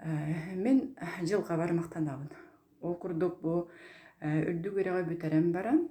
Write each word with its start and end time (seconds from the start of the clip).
Мен 0.00 0.94
жылға 1.28 1.58
бармақтанабын. 1.60 2.30
Ол 2.80 2.94
курдук 2.96 3.40
бу 3.44 3.68
үрэҕэ 4.20 5.02
бүтэрэн 5.08 5.52
баран, 5.52 5.88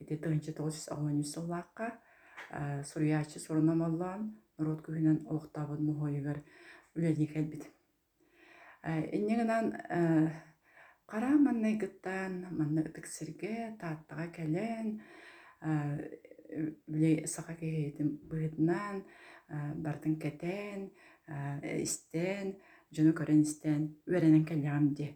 ити 0.00 0.16
тыгынчы 0.20 0.52
тоҕус 0.52 0.88
оҕонньус 0.92 1.32
сыллаакка 1.32 1.96
суруяачы 2.84 3.38
сурунамаллаан 3.40 4.36
норот 4.58 4.80
күһүнэн 4.84 5.24
олохтаабыт 5.30 5.80
муһуойугар 5.80 6.38
үлэлии 6.96 7.32
кэлбит. 7.32 7.64
Иннигинан 8.84 9.66
хара 11.08 11.30
манна 11.38 11.72
гыттан 11.80 12.44
тааттаға 13.80 14.26
кэлэн 14.36 15.00
били 16.86 17.26
саха 17.26 17.54
киһиитин 17.54 18.20
быһытынан 18.28 19.04
бартын 19.80 20.14
кэтэн 20.20 20.92
истэн 21.82 22.56
дьону 22.94 23.12
көрөн 23.18 23.40
истэн 23.46 23.82
үөрэнэн 24.08 24.44
кэллэҕим 24.48 24.86
дии. 24.98 25.12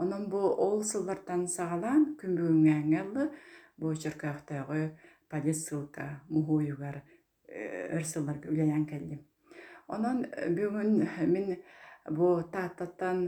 Онон 0.00 0.22
бу 0.32 0.40
ол 0.66 0.78
сыллартан 0.90 1.42
саҕалаан 1.56 2.02
күмбүҥҥээҥҥэллы 2.20 3.24
бу 3.80 3.86
чыркаахтааҕы 4.02 4.82
подесылка 5.30 6.06
муһуойугар 6.32 6.96
өр 7.94 8.04
сылларга 8.12 8.46
үлэйэн 8.52 8.84
кэллим. 8.90 9.20
Онон 9.94 10.18
бүгүн 10.56 10.90
мин 11.34 11.46
бу 12.16 12.26
тааттаттан 12.52 13.18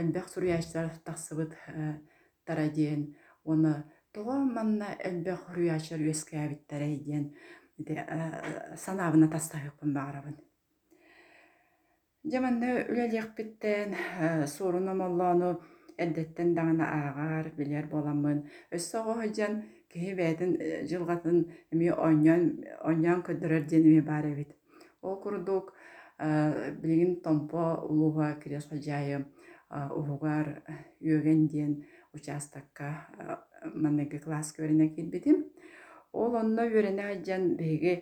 элбэх 0.00 0.26
суруяачтар 0.32 0.86
тахсыбыт 1.06 1.52
тара 2.46 2.66
диэн 2.76 3.02
уону 3.44 3.74
тоҕо 4.14 4.34
манна 4.56 4.88
элбэх 5.08 5.40
суруяачар 5.46 6.00
үөскээбиттэрэй 6.00 6.94
диэн 7.06 7.24
санаабына 8.84 9.28
тастаһыакпын 9.34 9.90
баҕарабын. 9.96 10.36
Дьаманна 12.26 12.90
үлэлиэхпиттэн 12.90 13.90
суорун 14.54 14.88
омоллоону 14.90 15.50
эрдэттэн 16.02 16.48
даҕаны 16.58 16.84
ааҕаар 16.98 17.46
билэр 17.58 17.86
буоламмын. 17.92 18.38
Өссө 18.74 18.96
оҕоһу 19.00 19.26
киһи 19.90 20.10
бээтин 20.18 20.50
дьылҕатын 20.88 21.38
эмиэ 21.72 21.92
оонньоон 21.94 23.20
көрдөрөр 23.26 23.64
диэн 23.70 23.84
эмиэ 23.88 24.02
баар 24.10 24.26
эбит. 24.32 24.50
Ол 25.06 25.16
курдук 25.22 25.66
билигин 26.82 27.12
томпо 27.26 27.62
улууһа 27.90 28.28
кириэс 28.42 28.66
ходьаайы 28.70 29.18
уһугар 29.98 30.46
үөгэн 31.06 31.40
диэн 31.52 31.72
учаастакка 32.16 33.06
манныгы 33.82 34.18
класска 34.18 34.62
үөрэнэ 34.62 34.86
киирбитим. 34.94 35.38
Ол 36.22 36.32
онно 36.42 36.62
үөрэнэ 36.66 37.06
дьан 37.26 37.42
биһиги 37.58 37.94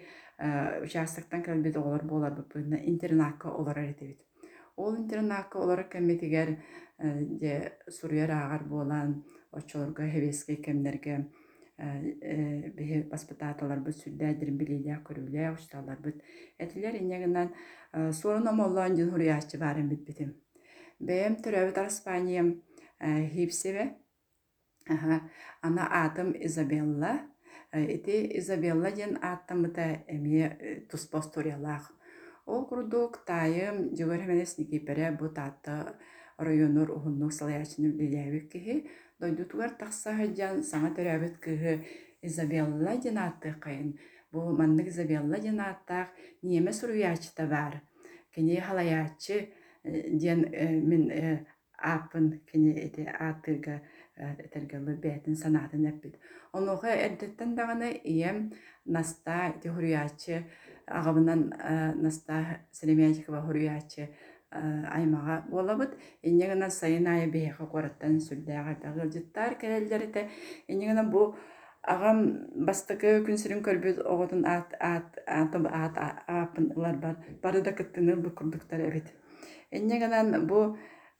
учаастактан 0.84 1.40
кэлбит 1.46 1.76
оҕолор 1.80 2.02
буоларбыппытына 2.10 2.78
интернаакка 2.90 3.48
олорор 3.60 3.86
этибит. 3.92 4.20
Ол 4.76 4.92
интернаакка 5.02 5.56
олорор 5.64 5.86
кэммитигэр 5.94 6.50
дьэ 7.40 7.54
суруйар 7.96 8.30
ааҕар 8.30 8.62
буолаан 8.70 9.10
оччолорго 9.58 10.02
хэбиэскэй 10.12 10.58
кэмнэргэ 10.66 11.14
биһи 12.76 12.96
воспитааталарбыт 13.12 13.96
сүрдээх 13.98 14.38
билиилиэх 14.60 15.00
көрүүлээх 15.06 15.58
учтааларбыт. 15.58 16.16
Этилэр 16.62 16.94
инньэгинэн 17.02 17.48
суорун 18.18 18.46
омоллоон 18.52 18.94
дьон 18.94 19.10
хуруяаччы 19.10 19.58
баар 19.58 19.78
эмбитбитим. 19.82 20.30
Бэйэм 21.06 21.34
төрөөбүт 21.42 21.78
Араспаниям 21.82 22.62
Хипсебе, 23.34 23.84
ана 25.66 25.84
аатым 26.00 26.28
Изабелла. 26.46 27.12
Ити 27.72 28.38
Изабелла 28.38 28.90
диэн 28.90 29.18
ааттаммыта 29.22 30.04
эмиэ 30.08 30.86
туспос 30.90 31.26
туриалаах. 31.32 31.92
Ол 32.46 32.62
курдук 32.68 33.24
таайым 33.26 33.76
дьөгөр 33.96 34.20
хэмэнэс 34.22 34.58
никиперэ 34.58 35.06
бу 35.18 35.28
таатта 35.28 35.96
районур 36.38 36.88
уһуннук 36.96 37.32
салаячыны 37.32 37.88
билээбит 37.98 38.46
киһи 38.52 38.74
дойдутугар 39.20 39.70
тахсаһа 39.80 40.26
дьан 40.36 40.62
саҥа 40.70 40.90
төрөөбүт 40.96 41.36
кыыһы 41.44 41.74
Изабелла 42.28 42.92
диэн 43.02 43.18
ааттыы 43.18 43.54
кайын. 43.64 43.98
Бу 44.32 44.38
маннык 44.58 44.88
Изабелла 44.88 45.38
диэн 45.44 45.60
ааттаах 45.60 46.08
ниэмэ 46.42 46.72
суруяачыта 46.72 47.44
баар. 47.46 47.74
Кини 48.34 48.56
халаячы 48.66 49.36
диэн 49.84 50.40
мин 50.88 51.02
ааппын 51.78 52.40
кини 52.48 52.72
ити 52.86 53.02
ааттыыга 53.24 53.82
этергеллы 54.16 54.94
бээтин 54.96 55.36
санаатын 55.36 55.86
эппит. 55.86 56.18
Онуха 56.52 56.90
эрдэттэн 57.06 57.54
даҕаны 57.54 57.90
ийэм 58.04 58.52
наста 58.84 59.52
ити 59.56 59.68
хуруяачы 59.68 60.46
аҕабынан 60.86 61.52
наста 62.04 62.60
Селемячикова 62.72 63.40
хуруяачы 63.42 64.10
аймаҕа 64.96 65.36
буолабыт. 65.50 65.92
Иннигинэн 66.22 66.70
сайын 66.70 67.06
аайа 67.06 67.26
биһиэхэ 67.34 67.66
куораттан 67.66 68.20
сүрдээҕэ 68.26 68.74
бэҕылдьыттаар 68.82 69.54
кэлэллэритэ. 69.60 70.22
Иннигинэн 70.68 71.10
бу 71.10 71.34
аҕам 71.82 72.18
бастакы 72.66 73.10
күнсүрүн 73.26 73.62
көрбүт 73.66 73.98
оҕотун 74.12 74.42
аат 74.46 74.70
аат 74.80 75.10
аат 75.36 75.94
ааппын 76.28 76.66
ылар 76.76 76.96
бар. 77.04 77.14
Бары 77.42 77.60
да 77.62 77.72
кыттыны 77.72 78.16
бу 78.16 78.30
курдуктар 78.30 78.80
эбит. 78.88 79.08
Иннигинэн 79.70 80.46
бу 80.46 80.76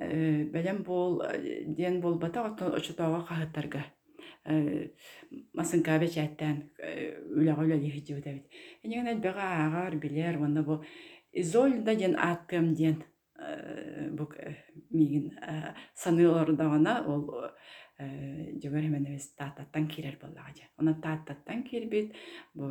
үөрнэн 0.00 0.48
бүтерэн 0.48 0.48
баран 0.48 0.48
ити 0.48 0.50
бэлэм 0.52 0.78
буол 0.82 1.22
диэн 1.76 2.00
буолбата 2.00 2.46
оттон 2.46 2.74
очутооҕа 2.78 3.20
хаһыттарга 3.28 3.82
масынкаа 5.54 5.98
бэчээттэн 6.00 6.56
үлэҕэ 7.36 7.62
үлэлиһи 7.64 8.00
дьибитэбит. 8.00 8.46
Иннигин 8.82 9.12
элбэҕэ 9.12 9.44
ааҕар 9.44 9.94
билэр 9.96 10.36
уонна 10.38 10.62
бу 10.62 10.84
Изольда 11.32 11.94
диэн 11.94 12.14
ааттыам 12.16 12.74
диэн 12.74 12.96
бу 14.16 14.24
миигин 14.90 15.26
саныылордаҕына 15.94 16.94
ол 17.06 17.22
дьөгөр 18.60 18.84
хэмэнэбис 18.88 19.36
тааттаттан 19.36 19.84
киирэр 19.92 20.16
буоллаҕа 20.20 20.52
дьэ. 20.56 20.64
Онон 20.80 21.00
тааттаттан 21.04 21.62
киирбит 21.62 22.16
бу 22.54 22.64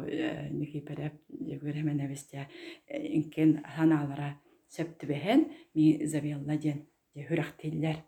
Никипорев 0.60 1.14
дьөгөр 1.30 1.76
хэмэнэбис 1.78 2.24
дьэ 2.32 2.50
инкен 2.90 3.62
санаалара 3.78 4.42
сөптүбэһэн 4.76 5.42
ми 5.76 5.84
Изабелла 6.06 6.58
диэн 6.58 6.80
хүрахтиллэр. 7.16 8.04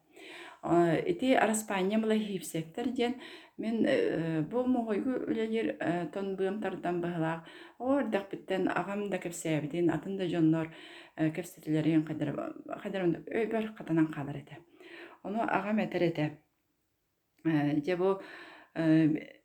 Ити 0.62 1.34
Араспания 1.34 1.98
мыла 1.98 2.16
хипсектер 2.16 2.90
диэн 2.90 3.16
мен 3.58 4.46
бу 4.50 4.64
моһойгу 4.64 5.26
үлэлир 5.26 6.10
тон 6.14 6.36
быамтардан 6.36 7.02
быһылаах 7.02 7.48
ордах 7.80 8.30
биттен 8.30 8.68
агам 8.70 9.10
да 9.10 9.18
кепсээбитин 9.18 9.90
атын 9.90 10.18
да 10.18 10.28
дьоннор 10.28 10.70
кепсетилерин 11.18 12.06
кайдар 12.06 12.54
кайдар 12.84 13.26
өйбөр 13.26 13.74
катанан 13.74 14.14
калар 14.14 14.38
эте. 14.38 14.58
Ону 15.24 15.42
агам 15.42 15.80
этер 15.80 16.04
эте. 16.04 16.38
Же 17.44 17.98
бу 17.98 18.22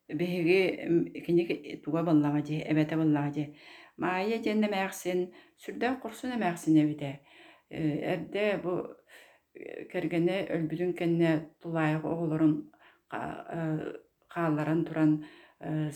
биһиги 0.08 1.22
кини 1.24 1.80
туга 1.82 2.02
боллаға 2.04 2.44
же, 2.44 2.60
эбете 2.60 2.96
боллаға 2.96 3.32
же. 3.32 3.54
Маайа 3.96 4.36
жenne 4.44 4.68
мээхсин, 4.68 5.32
сүрдэ 5.56 5.96
курсун 6.02 6.36
эмээхсин 6.36 6.76
эбите. 6.76 7.20
Эрде 7.70 8.60
бу 8.62 8.84
кэргэне 9.92 10.36
өлбүтүн 10.54 10.92
кэнне 10.98 11.30
тулайық 11.62 12.04
оҕолорун 12.12 12.54
хаалларан 14.34 14.84
туран 14.84 15.12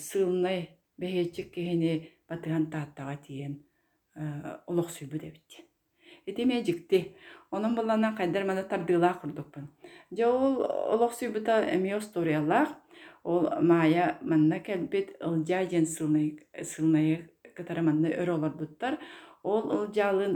сыылнай 0.09 0.59
бэһиэтчик 1.01 1.49
киһини 1.55 1.93
батыһан 2.29 2.65
тааттаҕа 2.73 3.17
тиийэн 3.25 3.55
олох 4.67 4.89
сүйбүт 4.91 5.23
эбит. 5.29 5.51
Ити 6.27 6.43
эмиэ 6.43 6.63
дьикти. 6.63 7.15
Онон 7.51 7.75
булланан 7.75 8.17
хайдар 8.17 8.45
мана 8.45 8.63
тардыылаах 8.63 9.21
курдукпун. 9.21 9.69
Дьэ 10.11 10.27
ол 10.27 10.63
олох 10.95 11.13
сүйбүта 11.15 11.55
эмиэ 11.75 11.97
осториаллаах, 11.97 12.69
ол 13.25 13.49
маая 13.61 14.19
манна 14.23 14.61
кэлбит 14.61 15.17
ылдьаа 15.21 15.65
диэн 15.67 15.87
сыылнайы 15.87 17.31
кытара 17.57 17.83
манна 17.83 18.09
өр 18.09 18.31
олорбуттар. 18.37 18.99
Ол 19.43 19.65
ылдьаалын 19.77 20.35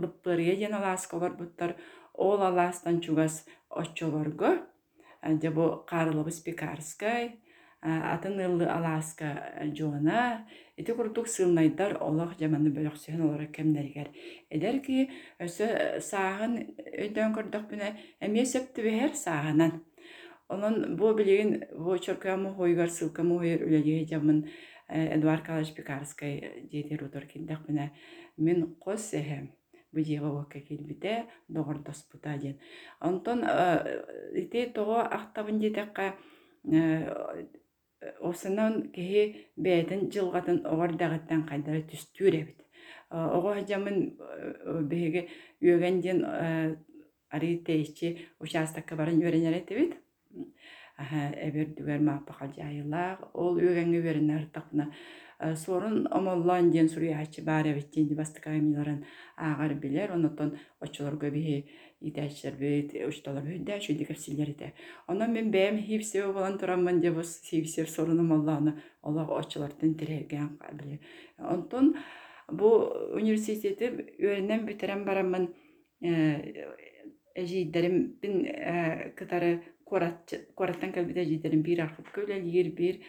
лыппырыйа 0.00 0.54
диэн 0.56 0.74
алааска 0.74 1.16
олорбуттар. 1.16 1.76
Ол 2.26 2.40
алаастан 2.48 2.96
чугас 3.04 3.34
оччолорго, 3.80 4.50
дьэ 5.40 5.50
бу 5.56 5.64
Карловыс 5.90 6.38
Пекарскай, 6.46 7.38
атын 7.82 8.40
ыллы 8.42 8.66
алааска 8.66 9.54
жуона 9.76 10.46
ити 10.76 10.92
курдук 10.92 11.28
сыылнайдар 11.30 11.94
олох 12.02 12.34
жаманы 12.40 12.72
бөлөхсүһүн 12.74 13.22
олора 13.22 13.46
кемнергер 13.46 14.10
эдер 14.50 14.80
ки 14.82 15.06
өсө 15.38 16.02
сааһын 16.02 16.58
өйдөөн 17.04 17.36
көрдөхпүнэ 17.38 17.88
эмиэ 18.26 18.44
сөптүбэһэр 18.50 19.14
сааһынан 19.14 19.78
онон 20.48 20.96
бу 20.98 21.14
билигин 21.14 21.70
бу 21.78 21.94
чоркуаму 21.98 22.54
хойгар 22.58 22.90
сылкаму 22.90 23.38
хойер 23.38 23.62
үлэлиэ 23.62 24.10
жамын 24.10 24.48
эдуард 24.88 25.46
калыч 25.46 25.70
пекарскай 25.78 26.66
диэтер 26.72 27.04
утор 27.06 27.30
киндахпүнэ 27.30 27.92
мен 28.42 28.74
кос 28.82 29.14
эһэм 29.14 29.54
бу 29.92 29.98
диэҕэ 30.06 30.28
уокка 30.32 30.58
киирбитэ 30.66 31.12
доҕордоспута 31.54 32.32
диэн 32.42 32.56
онтон 33.08 33.40
ити 34.40 34.60
тоҕо 34.76 34.98
ахтабын 35.16 35.56
диэтэххэ 35.62 36.06
осунан 38.30 38.74
киһи 38.94 39.22
бээтин 39.64 40.00
дьылҕатын 40.12 40.58
оҕор 40.72 40.90
даҕыттан 41.00 41.40
хайдара 41.48 41.80
түстүүр 41.90 42.34
эбит 42.42 42.60
оҕо 43.36 43.50
жамын 43.68 43.98
биһиги 44.90 45.22
үөген 45.64 45.96
диэн 46.04 46.18
арыы 47.30 47.62
тэйичи 47.66 48.08
участокка 48.40 48.96
баран 48.96 49.20
үөрэнэр 49.20 49.54
этибит. 49.60 49.92
Эбир 51.46 51.66
дүгэр 51.76 52.00
мааппаха 52.00 52.48
дьаайылаах 52.48 53.20
ол 53.34 53.54
үөгэҥҥи 53.56 53.98
үөрэнэр 54.02 54.44
тахна 54.54 54.90
суорун 55.38 56.06
омоллоон 56.10 56.70
диэн 56.70 56.88
суруяачы 56.88 57.42
баар 57.42 57.66
эбиттиин 57.66 58.08
дибастыкаамиларан 58.08 59.04
аагар 59.36 59.74
билэр. 59.74 60.12
Онотон 60.12 60.58
очолорго 60.80 61.30
биһи 61.30 61.64
итэчтербит 62.00 62.94
учтолор 63.08 63.42
бүдэ 63.42 63.80
чүдикэпсилэр 63.82 64.50
ите 64.50 64.72
онон 65.10 65.32
мен 65.32 65.50
бэм 65.50 65.78
хивсео 65.82 66.32
болан 66.32 66.58
турамман 66.58 67.00
деп 67.00 67.14
бус 67.14 67.40
хивсер 67.42 67.88
сорунум 67.90 68.32
оллааны 68.32 68.72
олох 69.02 69.30
очолортун 69.30 69.94
тирээген 69.94 70.58
биле 70.78 71.00
онтон 71.38 71.94
бу 72.48 72.68
университети 73.20 74.14
үөрэнэн 74.22 74.66
битерен 74.66 75.04
бараммын 75.04 75.54
эжииддеримбин 77.34 78.34
кытары 79.18 79.50
куараттан 79.84 80.92
кэлбит 80.92 81.16
эжииддерим 81.24 81.62
биир 81.62 81.82
архып 81.82 82.12
көлэлиир 82.14 82.70
биир 82.78 83.02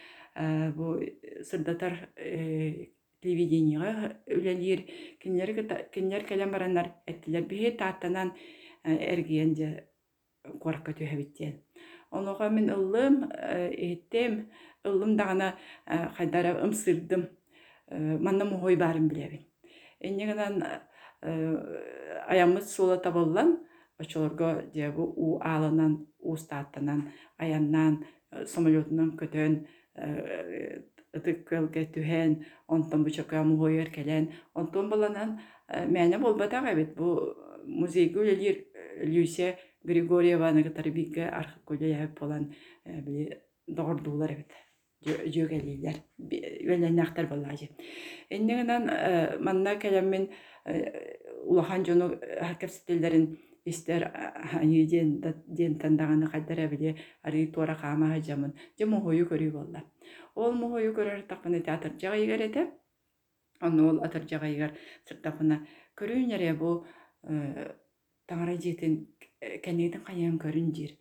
бу 0.76 1.00
сырдатар 1.44 2.10
телевидениеға 2.16 4.16
үлэлиир 4.32 4.86
кинилер 5.22 6.24
кэлэн 6.26 6.52
бараннар 6.52 6.94
эттилэр 7.06 7.44
биһи 7.50 7.72
тааттанан 7.78 8.34
эргиен 8.84 9.56
же 9.56 9.88
куаракка 10.60 10.94
түһэбиттиэн. 10.94 11.60
Онуға 12.12 12.50
мен 12.50 12.70
ыллым 12.74 13.30
иһиттем 13.30 14.50
ыллым 14.84 15.18
даҕана 15.18 15.58
хайдара 16.18 16.64
ымсырдым 16.64 17.30
манна 17.92 18.46
мухой 18.46 18.76
баарым 18.76 19.10
билэбин. 19.10 19.46
Иннигинан 20.00 20.64
аяммыт 21.22 22.64
суола 22.64 22.98
табыллан 22.98 23.60
очолорго 23.98 24.64
диэбу 24.74 25.04
уу 25.04 25.40
ааланан 25.44 26.08
уустааттанан 26.20 27.12
аяннаан 27.38 28.06
самолетунан 28.46 29.18
көтөн 29.20 29.68
ытыккылга 29.98 31.86
түһэн 31.96 32.32
онтон 32.68 33.04
бу 33.04 33.10
чокка 33.10 33.44
мугойер 33.44 33.90
келен 33.90 34.32
онтон 34.54 34.90
баланан 34.90 35.40
мэне 35.68 36.18
болбатак 36.18 36.74
эбит 36.74 36.96
бу 36.96 37.36
музейге 37.66 38.20
үлелир 38.20 38.66
Люся 39.02 39.58
Григорьеваны 39.84 40.64
гытары 40.64 40.92
бигге 40.92 41.30
архып 41.30 41.64
көлөйәп 41.66 42.20
болан 42.20 42.54
били 42.86 43.42
догордуулар 43.68 44.34
эбит. 44.34 44.52
Жөгелилер 45.06 45.96
үөлэннахтар 46.20 47.30
боллаажы 47.30 47.70
эннигинан 48.30 48.90
манна 49.40 49.78
келеммин 49.80 50.28
улахан 51.46 51.86
жону 51.86 52.10
хакепсителлерин 52.20 53.38
истер 53.70 54.10
ани 54.60 54.86
диэн 54.86 55.10
диэн 55.48 55.80
тандаганы 55.80 56.28
хайдара 56.28 56.68
били 56.68 56.96
ари 57.22 57.48
туара 57.48 57.76
жамын 58.28 58.54
же 58.78 58.86
мохою 58.86 59.26
көрүй 59.26 59.52
болла. 59.52 59.84
Ол 60.36 60.54
мохою 60.54 60.94
көрөр 60.94 61.28
таппыны 61.28 61.62
театр 61.62 61.92
жагайгар 62.02 62.42
эте. 62.42 62.72
Онно 63.62 63.90
ол 63.90 64.04
атыр 64.04 64.24
жагайгар 64.24 64.72
сыртапына 65.06 65.66
көрүүнере 65.98 66.54
бу 66.56 66.86
таңара 67.24 68.56
жиэтин 68.56 69.08
кэнниитин 69.64 70.04
кайын 70.08 70.40
көрүн 70.40 70.72
жир 70.76 70.96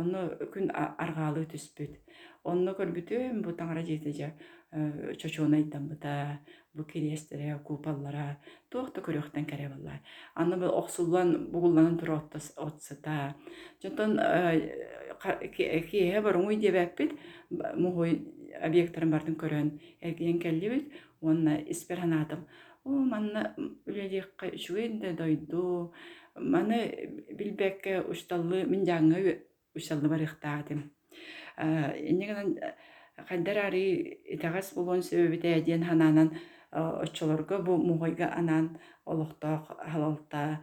онно 0.00 0.26
күн 0.54 0.70
аргаалы 0.74 1.44
түспүт 1.52 1.98
онно 2.44 2.74
көрбүтүм 2.78 3.42
бу 3.44 3.54
таңара 3.56 3.84
жиэти 3.86 4.12
жа 4.16 4.30
чочуунайдамбыта 5.20 6.38
бу 6.74 6.84
кириэстере 6.84 7.58
купаллара 7.66 8.38
туохта 8.70 9.02
көрүөхтен 9.02 9.46
кере 9.50 9.68
баллар 9.68 9.98
аны 10.34 10.56
бу 10.62 10.70
охсуллан 10.80 11.50
бугулланын 11.52 11.98
тура 11.98 12.22
отсыта 12.56 13.34
жонтон 13.82 14.16
киэһэ 15.56 16.22
баруңуй 16.22 16.56
диэбэппит 16.62 17.16
мухуй 17.50 18.22
объекттарын 18.62 19.10
бардын 19.10 19.36
көрөн 19.42 19.74
эргиен 20.00 20.38
келлибит 20.38 20.92
уонна 21.20 21.58
исперханаатым 21.66 22.46
о 22.84 22.90
манна 22.90 23.54
үлэлиэххэ 23.58 24.54
үчүгүн 24.56 25.16
дойду 25.18 25.92
маны 26.36 26.78
билбекке 27.34 28.00
ушталлы 28.00 28.64
мин 28.64 28.84
ушталлы 29.74 30.08
барыхтаатым 30.08 30.90
иннигинан 31.58 32.58
хайдар 33.28 33.58
ари 33.66 33.84
итагас 34.24 34.72
болуон 34.74 35.02
сөбүтэ 35.02 35.60
диэн 35.66 35.84
ханаанан 35.84 36.28
оччолорго 36.72 37.58
бу 37.66 37.76
мугойга 37.76 38.26
анан 38.40 38.78
олохтоох 39.04 39.64
халалта 39.92 40.60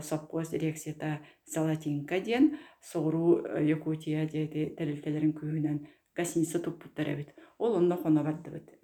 совхоз 0.00 0.50
дирекцията 0.50 1.20
салатинка 1.44 2.20
диэн 2.20 2.58
соору 2.80 3.44
якутия 3.76 4.26
диэти 4.26 4.74
тэлэлтэлэрин 4.76 5.32
күүнэн 5.32 5.78
гостиница 6.16 6.58
эбит 6.58 7.34
ол 7.58 7.76
онно 7.76 7.96
хоно 7.96 8.24
бардыбыт 8.24 8.78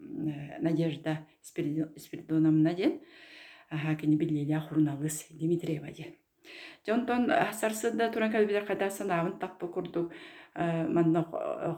надежда 0.60 1.26
спиридоновна 1.42 2.74
диэн 2.74 3.00
кини 4.00 4.16
биллилиа 4.16 4.60
хурналыс 4.60 5.26
дмитриева 5.30 5.90
диэн. 5.92 6.14
Жонтон 6.86 7.30
сарсыда 7.52 8.10
туран 8.12 8.32
кэлбилер 8.32 8.64
кайда 8.64 8.90
санаабын 8.90 9.38
таппы 9.38 9.68
курдук 9.68 10.12
манна 10.56 11.22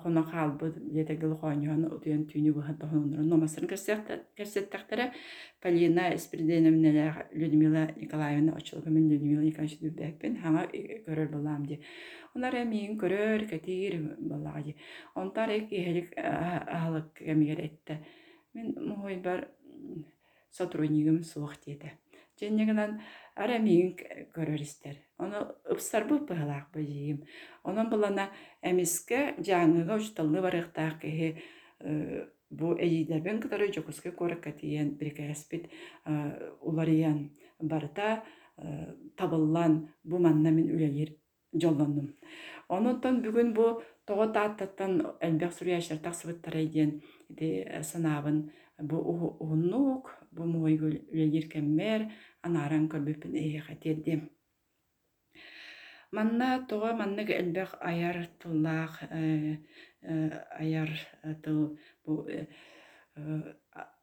хоно 0.03 0.23
хаалбы 0.23 0.73
летегил 0.93 1.35
хоньон 1.37 1.87
утуен 1.91 2.27
түйнү 2.31 2.53
бу 2.55 2.61
хатта 2.63 2.87
хонор 2.87 3.25
номасын 3.27 3.67
керсеттактара 3.67 5.13
Полина 5.61 6.17
Спириденовна 6.17 7.27
Людмила 7.33 7.89
Николаевна 7.97 8.53
очулга 8.53 8.91
мен 8.91 9.11
Людмила 9.11 9.43
Николаевна 9.43 9.81
дүбэкпен 9.81 10.37
хама 10.43 10.69
көрөр 10.71 11.33
болам 11.33 11.67
эмиин 12.55 12.99
көрөр 13.01 13.49
катир 13.51 13.99
болага 14.21 14.63
ди. 14.63 14.77
Онтар 15.15 15.51
эки 15.51 15.75
хелик 15.75 16.13
ахалык 16.17 17.13
кемигер 17.19 17.61
этте. 17.61 18.05
Мен 18.55 18.75
мухой 18.79 19.17
бар 19.17 19.49
сотруднигим 20.51 21.25
суох 21.25 21.57
диете. 22.39 22.49
Женнегенан 22.49 23.01
арамиин 23.37 23.97
көрөрістер. 24.35 24.97
Оны 25.19 25.43
ыпсар 25.71 26.07
бұл 26.09 26.25
пығылақ 26.27 26.71
бұжиым. 26.75 27.25
Онын 27.65 27.91
бұлана 27.91 28.29
әміске 28.63 29.35
жаңыға 29.39 29.99
ұшталны 29.99 30.43
барықтақ 30.43 31.01
кеге 31.03 32.29
бу 32.51 32.75
эйидербен 32.79 33.41
кытары 33.41 33.73
жокуске 33.73 34.11
коракка 34.13 34.53
тиен 34.53 34.97
брикаспит 34.97 35.69
улариян 36.61 37.31
барта 37.61 38.25
табыллан 39.17 39.89
бу 40.05 40.19
манна 40.19 40.51
мен 40.51 40.71
үлелер 40.71 41.15
жоллондум. 41.53 42.15
Онуттан 42.69 43.23
бүгүн 43.23 43.55
бу 43.55 43.83
тоҕо 44.09 44.25
тааттаттан 44.37 44.93
элбек 45.27 45.53
суруяшар 45.53 45.99
тахсыбыттара 46.07 46.63
диен 46.75 46.91
санаабын 47.91 48.39
бу 48.91 48.97
уһуннук 49.43 50.05
бу 50.37 50.43
муойгу 50.55 50.89
үлелер 51.13 51.47
кеммер 51.53 52.01
анааран 52.47 52.85
көрбүппүн 52.93 53.33
эйэхэ 53.43 53.75
тиэрдим 53.83 54.21
манна 56.17 56.49
тоҕо 56.71 56.91
маннык 57.01 57.29
элбэх 57.41 57.71
аяр 57.91 58.17
тыллаах 58.41 58.95
аяр 60.63 60.91
тыл 61.43 61.61
бу 62.05 62.13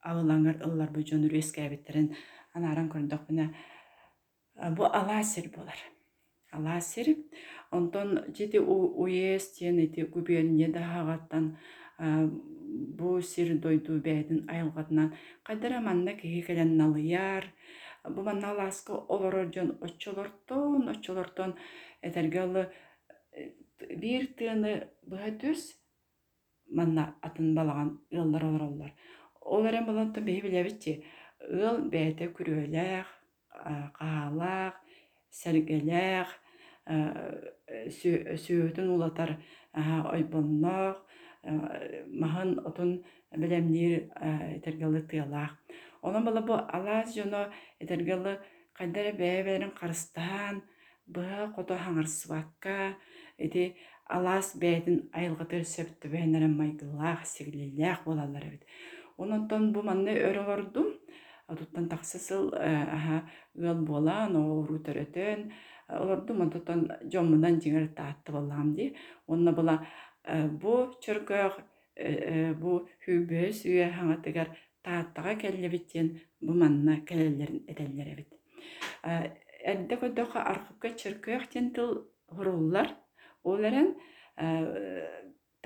абылаңар 0.10 0.56
ыллар 0.68 0.90
бу 0.96 1.00
дьон 1.08 1.26
үрүэскээбиттерин 1.28 2.08
анааран 2.56 2.88
көрдөхпүнэ 2.94 3.46
бу 4.78 4.84
алаасир 5.00 5.50
болар 5.58 5.80
алаасир 6.56 7.08
онтон 7.72 8.10
жити 8.36 8.60
уес 9.04 9.46
тиен 9.56 9.80
ити 9.86 10.02
губерния 10.14 10.70
дахагаттан 10.72 11.46
бу 12.98 13.22
сир 13.22 13.58
дойду 13.64 13.94
бэйдин 14.08 14.40
айылгатынан 14.54 15.14
кайдара 15.48 15.80
манна 15.88 16.14
киһи 16.22 16.42
кэлэн 16.48 16.72
налыяр 16.82 17.44
бу 18.14 18.22
манна 18.28 18.48
алааска 18.54 18.94
олорор 19.14 19.48
дьон 19.54 19.70
оччолортон 19.86 20.82
оччолортон 20.94 21.52
этэргэлы 22.08 22.64
биир 24.02 24.24
тыаны 24.38 24.72
быһа 25.10 25.32
түс 25.42 25.62
манна 26.78 27.04
атын 27.22 27.56
балаган 27.56 27.90
ыллар 28.12 28.44
олороллар. 28.46 28.92
Ол 29.42 29.66
эрен 29.66 29.86
болонто 29.86 30.22
беһи 30.22 30.42
билебитчи. 30.42 31.04
Ыл 31.40 31.78
бэйэтэ 31.92 32.26
күрүөлээх, 32.36 33.08
каалаах, 33.98 34.76
сэргэлээх, 35.30 36.30
сүүтүн 36.86 38.88
улатар 38.96 39.38
ойбонноох, 39.74 40.98
маһын 42.22 42.60
отун 42.66 43.04
билемниир 43.32 44.10
этергалы 44.58 45.02
тыалаах. 45.10 45.58
Онон 46.02 46.26
бала 46.26 46.42
бу 46.42 46.54
алаас 46.54 47.14
дьоно 47.14 47.52
этергалы 47.80 48.40
хайдара 48.74 49.12
бэйэбэрин 49.14 49.72
карыстаан, 49.72 50.64
быһа 51.08 51.52
кото 51.56 51.78
хаҥарсыбакка, 51.78 52.98
ити 53.38 53.76
алаас 54.06 54.58
бэйэтин 54.58 55.10
айылҕытыр 55.14 55.66
сөптүбээнэрэн 55.66 56.58
майгылаах, 56.58 57.26
сиглилээх 57.26 58.04
буолаллар 58.06 58.46
эбит. 58.46 58.64
Ононтон 59.18 59.74
бу 59.74 59.82
манна 59.82 60.12
өрөлөрдум, 60.12 60.94
туттан 61.48 61.90
тахсысыл 61.90 62.54
ыал 62.54 63.86
буолаан, 63.86 64.36
оору 64.36 64.80
төрөтөн, 64.80 65.52
олордум 65.88 66.42
онтотон 66.42 66.92
дьоммунан 67.12 67.60
дьиҥэр 67.60 67.88
таатты 67.96 68.32
боллаам 68.32 68.76
ди. 68.76 68.96
Онна 69.28 69.52
була 69.52 69.86
бу 70.62 70.92
чөргөөх 71.04 71.56
бу 72.62 72.72
хүүбүө 73.06 73.50
сүйэ 73.60 73.94
хаҥатыгар 73.96 74.50
тааттаға 74.84 75.34
кэллэбиттиэн 75.42 76.08
бу 76.42 76.54
манна 76.54 77.02
кэлэллэрин 77.08 77.66
этэллэр 77.72 78.10
эбит. 78.14 78.32
Эрдэ 79.72 79.96
көддөөхө 80.02 80.40
архыкка 80.42 80.90
чөргөөх 81.02 81.48
тиэн 81.50 81.72
тыл 81.74 82.10
хуруллар, 82.30 82.90
ол 83.44 83.62
эрен 83.62 83.96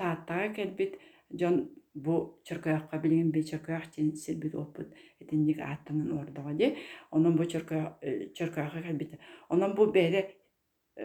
тааттаға 0.00 0.52
кэлбит 0.56 1.00
дьон 1.28 1.68
бу 1.94 2.40
чөргөөххө 2.46 2.98
билигин 3.02 3.30
би 3.34 3.42
чөргөөх 3.42 3.90
тиэн 3.94 4.14
сирбит 4.14 4.54
уоппут 4.54 4.94
этинник 5.20 5.58
ааттанан 5.58 6.10
ордоҕо 6.18 6.52
ди. 6.54 6.76
Онон 7.10 7.36
бу 7.36 7.44
чөргөөххө 7.44 8.80
кэлбит. 8.86 9.18
Онон 9.48 9.74
бу 9.74 9.86
бэйэ 9.90 10.30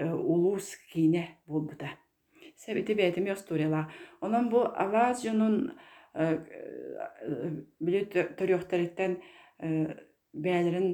улуус 0.02 0.76
киине 0.92 1.40
буолбута. 1.48 1.90
Сэбити 2.58 2.94
бэйэтими 2.94 3.32
осториялаа. 3.32 3.92
Онон 4.22 4.50
бу 4.50 4.60
алаас 4.64 5.22
дьонун 5.24 5.74
били 7.80 8.06
төрүөхтәриттэн 8.38 9.18
бээлэрин 10.34 10.88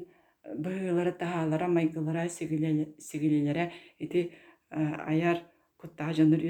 быһыылары 0.63 1.11
таһаалара 1.11 1.67
майгылара 1.67 2.27
сигилилэре 2.29 3.71
ити 3.99 4.31
аяр 4.71 5.37
куттаа 5.77 6.13
дьоннор 6.13 6.41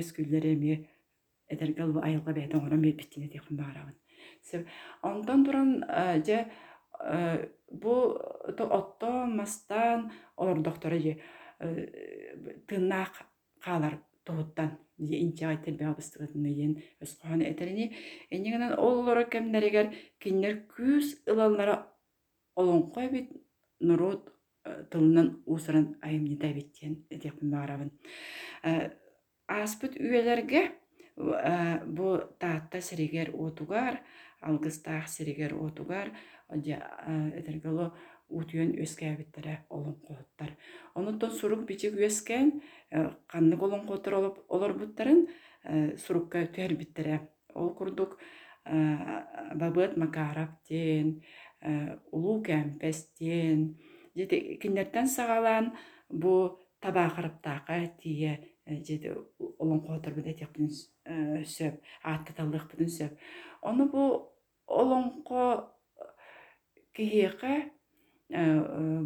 үөскүүллэр 1.52 1.72
эми 1.72 1.92
эдергэл 1.92 2.04
айылга 2.04 2.34
бээтэн 2.34 2.60
оҥорон 2.60 2.82
биэрбиттине 2.82 3.28
диэхин 3.28 3.58
баарабын. 3.58 3.98
Онтон 5.02 5.46
туран 5.46 5.84
дьэ 6.26 6.52
бу 7.72 8.18
оттоон 8.58 9.36
мастаан 9.36 10.12
олордохторо 10.38 10.98
дьэ 11.00 11.18
тыыннаах 12.68 13.12
хаалар 13.60 14.00
туһуттан 14.26 14.78
инчаҕа 15.00 15.54
итербэҕэ 15.56 15.96
быстыгытын 15.98 16.46
ыйын 16.46 16.74
өскөһөн 17.02 17.42
этерини 17.42 17.96
эниҥинэн 18.30 18.74
ол 18.78 19.02
олоро 19.02 19.24
кэмнэригэр 19.26 19.88
киннэр 20.20 20.68
күүс 20.74 21.26
ылаллара 21.26 21.76
олоҥхой 22.56 23.10
бит 23.10 23.28
нуруут 23.80 24.30
тылынан 24.92 25.42
уусаран 25.46 25.98
айымнитайбиттиэн 26.02 27.06
диэхпин 27.10 27.50
баарабын. 27.50 27.92
Ааспыт 29.48 29.98
үөлэргэ 29.98 30.81
бу 31.22 32.18
таатта 32.42 32.82
сиригэр 32.82 33.30
уутугар, 33.34 34.02
алгыстаах 34.42 35.08
сиригэр 35.08 35.54
уутугар 35.54 36.12
этергело 36.50 37.94
уутуйан 38.30 38.72
үөскээбиттерэ 38.80 39.68
олоҥхоһуттар. 39.70 40.52
Онуттан 40.96 41.32
сурук 41.32 41.62
бичиг 41.70 41.94
үөскээн 42.00 42.62
ханнык 43.32 43.62
олоҥхоотор 43.62 44.14
олорбуттарын 44.48 45.28
сурукка 46.04 46.48
түһэрбиттерэ. 46.48 47.16
Ол 47.54 47.76
курдук 47.76 48.18
Бабыт 48.64 49.98
Макаров 49.98 50.52
диэн, 50.70 51.22
Улуу 52.12 52.44
Кэмпэс 52.44 53.00
диэн, 53.20 53.76
дьити 54.16 54.58
киннэртэн 54.62 55.08
саҕалаан 55.08 55.74
бу 56.10 56.60
табаахарыптаахха 58.66 58.84
тиийэ 58.84 58.84
дьити 58.84 59.10
олоҥхооторбут 59.60 60.28
этиэхпитин 60.28 60.70
сөп, 61.46 61.82
ааттаталлыахпытын 62.04 62.90
сөп. 62.90 63.12
Ону 63.62 63.90
бу 63.90 64.32
олоҥхо 64.68 65.74
киһиэхэ 66.94 67.72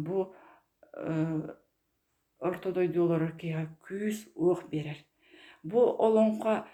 бу 0.06 0.34
ортодойдуулары 2.38 3.32
киһа 3.38 3.66
күүс 3.86 4.28
уох 4.34 4.68
берер. 4.68 4.98
Бу 5.62 5.80
олоңқа 5.80 6.66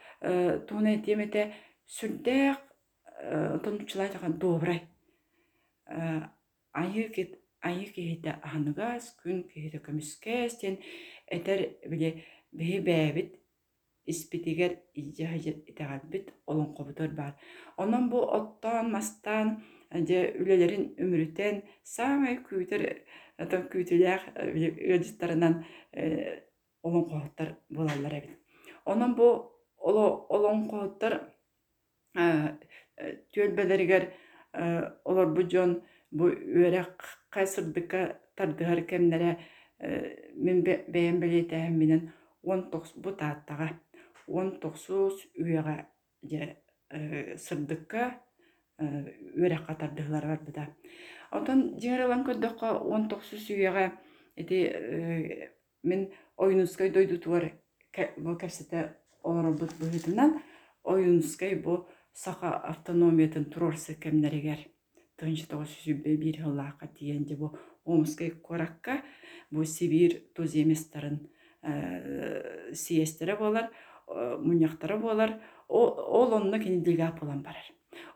туна 0.66 0.98
темете 1.02 1.54
сүрдээх 1.86 2.58
тонучулай 3.62 4.08
тахан 4.08 4.38
добрай. 4.38 4.88
Айы 6.72 7.08
кит 7.14 7.38
айы 7.60 7.86
киһите 7.86 8.40
аһаныгас 8.42 9.14
күн 9.22 9.44
киһите 9.46 9.78
көмүскэс 9.78 10.58
тен 10.60 10.78
этер 11.26 11.78
биле 11.86 12.24
биһи 12.52 12.80
бэбит 12.80 13.38
испитигер 14.06 14.76
ижаһыжы 14.94 15.52
итәгәбит 15.70 16.32
олоңқобутор 16.46 17.14
бар. 17.14 17.34
Онон 17.76 18.08
бу 18.10 18.22
оттан 18.38 18.90
мастан 18.90 19.62
де 19.92 20.32
үлелерин 20.40 20.94
өмүрүтен 20.98 21.62
самай 21.84 22.40
күйтер 22.48 23.04
атын 23.38 23.68
күйтүлээх 23.72 24.22
ыжыттарынан 24.96 25.62
олоңқооттар 26.82 27.54
болаллар 27.70 28.18
эбит. 28.18 28.38
Онон 28.84 29.14
бу 29.14 29.28
олоңқооттар 29.78 31.20
түөлбелеригер 33.32 34.10
олор 35.04 35.30
бу 35.34 35.42
дьон 35.42 35.80
бу 36.10 36.28
үөрэх 36.28 36.90
кайсырдыкка 37.30 38.18
тардыгар 38.36 38.82
кемнере 38.84 39.38
мен 40.36 40.62
бэйэн 40.64 41.20
билиэтэһэн 41.20 41.78
минен 41.78 42.10
уон 42.42 42.70
бу 42.70 43.10
тааттаға 43.20 43.68
уон 44.26 44.58
тохсуус 44.62 45.16
үөҕэ 45.38 45.76
дьэ 46.22 46.42
сырдыкка 47.44 48.02
үөрэхха 48.78 49.74
тардыгылар 49.80 50.26
барбыта. 50.26 50.64
Отон 51.30 51.58
дьиҥэрылан 51.80 52.22
көрдөххө 52.26 52.68
уон 52.88 53.08
тохсуус 53.08 53.46
үөҕэ 53.50 53.86
ити 54.40 54.58
мен 55.82 56.10
ойнускай 56.36 56.90
дойдутуар 56.90 57.44
бу 58.24 58.36
кэпсэтэ 58.40 58.80
олоробут 59.22 59.72
быһытынан 59.80 60.30
ойнускай 60.92 61.54
бу 61.54 61.86
саха 62.12 62.50
автономиятын 62.72 63.44
турорсы 63.52 63.94
кемнеригер 63.94 64.60
тыынчы 65.16 65.46
тоҕус 65.48 65.70
сүббэ 65.84 66.16
биир 66.22 66.36
хыллаакка 66.42 66.86
тиийэн 66.96 67.24
бу 67.40 67.48
омскай 67.84 68.30
коракка 68.46 68.94
бу 69.50 69.64
сибир 69.64 70.12
туз 70.34 70.54
эместарын 70.62 71.16
сиэстере 71.62 73.36
болар 73.36 73.70
муньяхтара 74.08 74.96
болар. 74.98 75.40
Ол 75.68 76.34
онно 76.34 76.58
кини 76.58 76.82
дилгаап 76.84 77.20
болан 77.20 77.42
барар. 77.42 77.66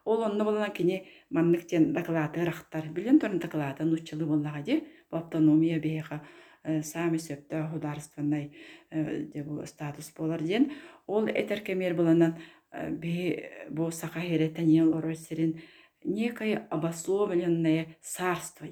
Ол 0.05 0.23
онно 0.23 0.45
болана 0.45 0.71
кини 0.71 1.07
маннык 1.31 1.67
тен 1.67 1.93
доклады 1.93 2.45
рахтар 2.45 2.89
билен 2.89 3.19
торун 3.19 3.39
доклады 3.39 3.85
нуччылы 3.85 4.27
боллага 4.27 4.63
ди 4.63 4.85
бу 5.11 5.17
автономия 5.19 5.81
беха 5.81 6.21
сами 6.65 7.19
сөптө 7.19 7.71
хударственный 7.71 8.53
бу 8.91 9.67
статус 9.67 10.13
болар 10.17 10.43
диен 10.43 10.73
ол 11.07 11.27
этеркемер 11.27 11.95
боланан 11.95 12.37
бе 12.73 13.67
бу 13.71 13.91
сака 13.91 14.21
херетен 14.21 14.69
ел 14.69 14.97
оросерин 14.99 15.61
некое 16.05 16.67
обособленное 16.71 17.97
царство 18.01 18.67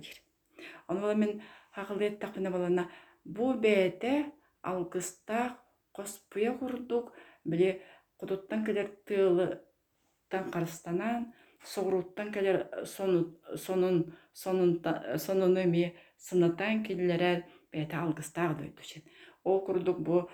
бола 0.88 1.14
мен 1.14 1.42
хакылдет 1.72 2.18
такына 2.18 2.50
болана 2.50 2.88
бу 3.24 3.54
бээте 3.54 4.32
алгыста 4.70 5.56
коспуя 5.92 6.52
курдук 6.58 7.12
биле 7.44 7.82
кудуттан 8.18 8.64
келер 8.66 8.88
тыылыттан 9.06 10.50
карыстанан 10.54 11.32
соғруттан 11.74 12.32
келер 12.34 12.58
сонун 12.84 14.14
сонун 14.34 15.58
эми 15.64 15.84
сынытан 16.18 16.82
келлерер 16.86 17.44
бээте 17.72 17.96
алгыстаах 17.96 18.56
дойдучен 18.58 19.02
ол 19.44 19.60
курдук 19.66 20.00
бу 20.00 20.28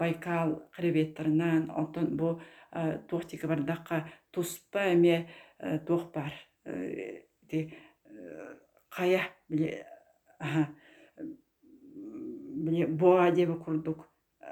байкал 0.00 0.62
хребеттеринан 0.72 1.70
онтон 1.70 2.16
бу 2.16 2.40
туохтика 3.08 3.48
бардакка 3.48 4.08
туспа 4.30 4.92
эме 4.94 5.28
туох 5.86 6.12
бар 6.12 6.32
биле 7.48 7.62
биле 9.48 9.86
боа 13.00 13.30
деби 13.30 13.54
курдук 13.64 14.08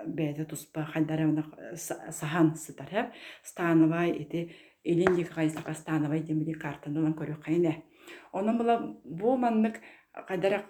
бэйэ 0.07 0.45
туспа 0.45 0.85
хайдарана 0.85 1.45
сахан 1.77 2.55
сытар 2.55 2.89
хэп 2.91 3.07
становай 3.43 4.11
ити 4.23 4.53
илин 4.85 5.17
дик 5.17 5.33
хайсака 5.33 5.75
становай 5.75 6.21
демили 6.21 6.53
картандан 6.53 7.15
көрү 7.15 7.41
кайне 7.43 7.85
онун 8.33 8.59
була 8.59 8.79
бу 9.05 9.37
маннык 9.37 9.81
кайдара 10.29 10.65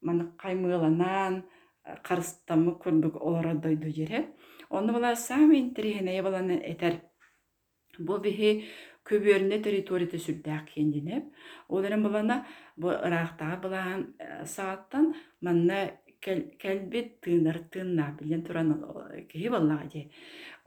маннык 0.00 0.36
каймыыланан 0.36 1.44
карыстамы 2.02 2.78
көрбүк 2.82 3.20
олора 3.20 3.54
дойду 3.54 3.90
жере 3.90 4.34
оны 4.70 4.92
була 4.92 5.14
самый 5.16 5.60
интересный 5.60 6.20
баланы 6.22 6.58
этер 6.72 7.00
бу 7.98 8.18
биһи 8.18 8.64
көбүөрүнэ 9.08 9.58
территорияда 9.66 10.18
сүрдээх 10.18 10.64
киэндинэп 10.72 11.24
оларан 11.74 12.02
балана 12.06 12.36
бу 12.76 12.90
ыраахтаға 12.90 13.56
балаан 13.64 14.00
сааттан 14.54 15.14
манна 15.40 15.78
кэлбит 16.62 17.20
тыынар 17.22 17.58
тыыннаа 17.72 18.16
билен 18.18 18.42
туран 18.46 18.68
киһи 19.30 19.48
баллаға 19.54 19.86
дии 19.92 20.10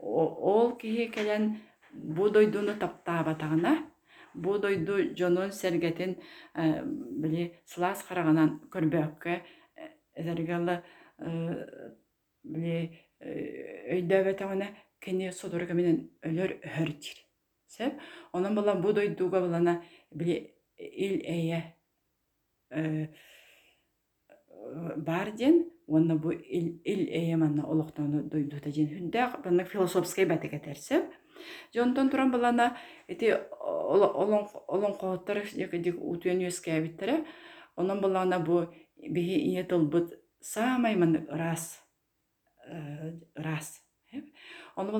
ол 0.00 0.76
киһи 0.80 1.10
кэлэн 1.16 1.44
бу 1.92 2.30
дойдуну 2.30 2.74
таптаабатаҕына 2.82 3.72
бу 4.34 4.58
дойду 4.58 4.94
дьонун 5.18 5.52
сэргэтин 5.52 6.16
били 7.22 7.42
сылаас 7.66 8.02
хараҕанан 8.08 8.50
көрбөөккэ 8.72 9.34
эдэргэлэ 10.20 10.76
били 12.52 12.76
өйдөбөтөҕүнэ 13.94 14.66
кини 15.04 15.32
содурга 15.40 15.74
менен 15.74 15.96
өлөр 16.28 16.50
сеп 17.70 17.92
онон 18.32 18.54
балан 18.54 18.82
бу 18.82 18.92
балана 18.92 19.82
били 20.10 20.54
ил 20.76 21.16
эйэ 21.36 21.60
бар 25.08 25.32
диэн 25.32 25.56
уонна 25.86 26.14
бу 26.16 26.30
ил 26.30 27.02
эйэ 27.20 27.36
манна 27.36 27.62
олохтоону 27.72 28.22
дойдуута 28.22 28.70
диэн 28.70 28.88
хүндээх 28.88 29.42
баннык 29.44 29.68
философскай 29.68 30.24
бэтикэтерсеп 30.26 31.04
дьонтон 31.72 32.10
туран 32.10 32.30
балана 32.30 32.76
ити 33.08 33.26
олоңкооттор 34.74 35.38
дик 35.56 35.96
утуен 35.98 36.42
үөскээбиттере 36.46 37.24
онон 37.76 38.00
балана 38.00 38.38
бу 38.38 38.66
ийэ 38.96 39.64
тылбыт 39.64 40.08
самай 40.40 40.94
ырас 40.96 41.82
ырас 43.36 43.89
Оны 44.76 44.92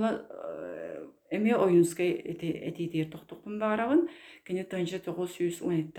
эме 1.31 1.57
ойынскай 1.57 2.11
этитер 2.11 3.11
тохтуктун 3.11 3.59
баарабын 3.59 4.09
кене 4.45 4.65
тынчы 4.65 4.99
тогуз 4.99 5.37
жүз 5.39 5.63
он 5.63 5.91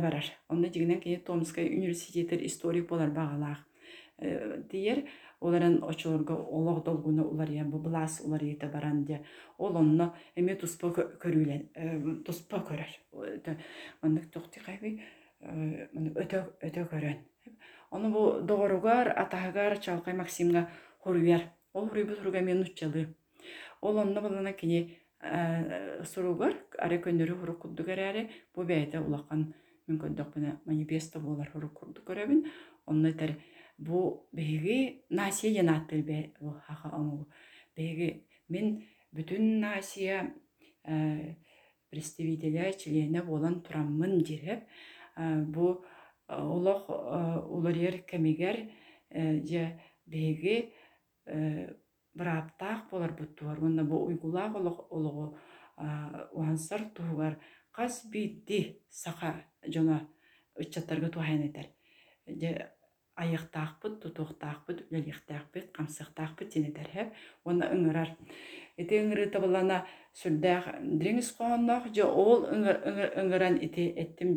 барар 0.00 0.24
университеттер 1.68 2.44
историк 2.46 2.88
болар 2.88 3.10
багалаах 3.10 3.60
диер 4.18 5.04
оларын 5.40 5.82
очолорго 5.82 6.34
олог 6.34 6.84
долгуна 6.84 7.24
улар 7.24 7.50
ян 7.50 7.70
бу 7.70 7.78
ол 9.58 9.76
онно 9.76 10.14
эме 10.36 10.54
туспа 10.54 10.88
көрүлен 11.22 12.22
туспа 12.24 12.62
көрөр 12.68 12.90
Оны 17.92 18.08
бу 18.08 18.40
доғоругар, 18.40 19.12
атаһыгар 19.20 19.76
Чалкай 19.84 20.14
Максимга 20.16 20.70
хуруяр. 21.04 21.50
Ол 21.74 21.88
хуруйбут 21.88 22.18
хуруга 22.18 22.40
мен 22.40 22.62
уччалы. 22.64 23.14
Ол 23.82 23.98
онны 24.00 24.20
балана 24.20 24.52
кини 24.52 24.96
суругар, 25.20 26.56
аре 26.78 26.98
көннөрү 27.04 27.36
хурук 27.40 27.58
куддугар 27.66 28.00
аре, 28.00 28.30
бу 28.54 28.64
бәйте 28.64 28.98
улакан 29.04 29.52
мен 29.86 29.98
көндөк 30.00 30.32
бина 30.34 30.60
манифесто 30.64 31.20
болар 31.20 31.50
хурук 31.52 31.74
куддугар 31.80 32.24
абин. 32.24 32.46
Онны 32.86 33.12
тер 33.12 33.36
бу 33.76 34.26
беги 34.32 35.04
насия 35.10 35.52
янаттыр 35.52 36.02
бе 36.02 36.32
хаха 36.40 36.96
ону. 36.96 37.28
Беги 37.76 38.26
мен 38.48 38.86
бүтүн 39.12 39.60
насия 39.60 40.32
представителя 41.90 42.72
члене 42.72 43.22
болан 43.22 43.60
тураммын 43.60 44.22
диреп 44.24 44.64
бу 45.52 45.84
олох 46.38 46.88
уларьер 46.88 47.98
кемигер 48.02 48.70
же 49.10 49.80
беги 50.06 50.72
быраптаах 52.14 52.90
болар 52.90 53.12
буттугар 53.12 53.58
уонна 53.60 53.84
бу 53.84 53.96
уйгулаах 54.06 54.52
олого 54.90 55.38
уансар 56.32 56.82
тугар 56.94 57.38
кас 57.70 58.04
бидди 58.12 58.82
саха 58.88 59.44
жона 59.66 60.08
ыччаттарга 60.58 61.08
туахайн 61.08 61.42
этер 61.48 61.66
же 62.26 62.70
айыктаахпыт 63.14 64.00
тутуктаахпыт 64.02 64.78
үлэлиэхтаахпыт 64.90 65.72
камсыктаахпыт 65.76 66.48
тинетер 66.52 66.88
хеп 66.94 67.08
уонна 67.44 67.66
ыҥырар. 67.74 68.10
Ити 68.80 68.94
ыҥырыы 69.02 69.28
табылана 69.30 69.78
сүрдээх 70.20 70.64
дириҥис 70.98 71.36
же 71.94 72.04
ол 72.04 72.40
ити 73.66 73.84
эттим 74.02 74.36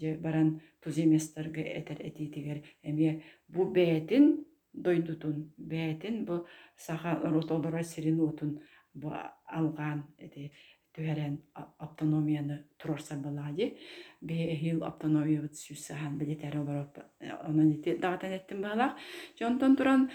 же 0.00 0.14
баран 0.18 0.60
туземестарга 0.82 1.60
этер 1.60 2.00
этитигер 2.00 2.62
эме 2.82 3.22
бу 3.48 3.64
бээтин 3.64 4.44
дойдутун 4.72 5.52
бээтин 5.56 6.24
бу 6.24 6.46
саха 6.76 7.20
ротолора 7.22 7.82
сирин 7.82 8.20
утун 8.20 8.60
бу 8.94 9.12
алган 9.46 10.04
эти 10.18 10.52
түһәрен 10.94 11.38
автономияны 11.82 12.60
турарсар 12.78 13.18
балади 13.18 13.74
бе 14.20 14.54
хил 14.60 14.84
автономия 14.86 15.42
бит 15.42 15.58
сүсәһән 15.58 16.18
билетер 16.18 16.56
олар 16.60 16.86
онан 17.42 17.72
ити 17.72 17.96
дагатан 17.98 18.36
эттим 18.38 18.62
балак 18.62 18.98
жонтон 19.40 19.76
туран 19.76 20.08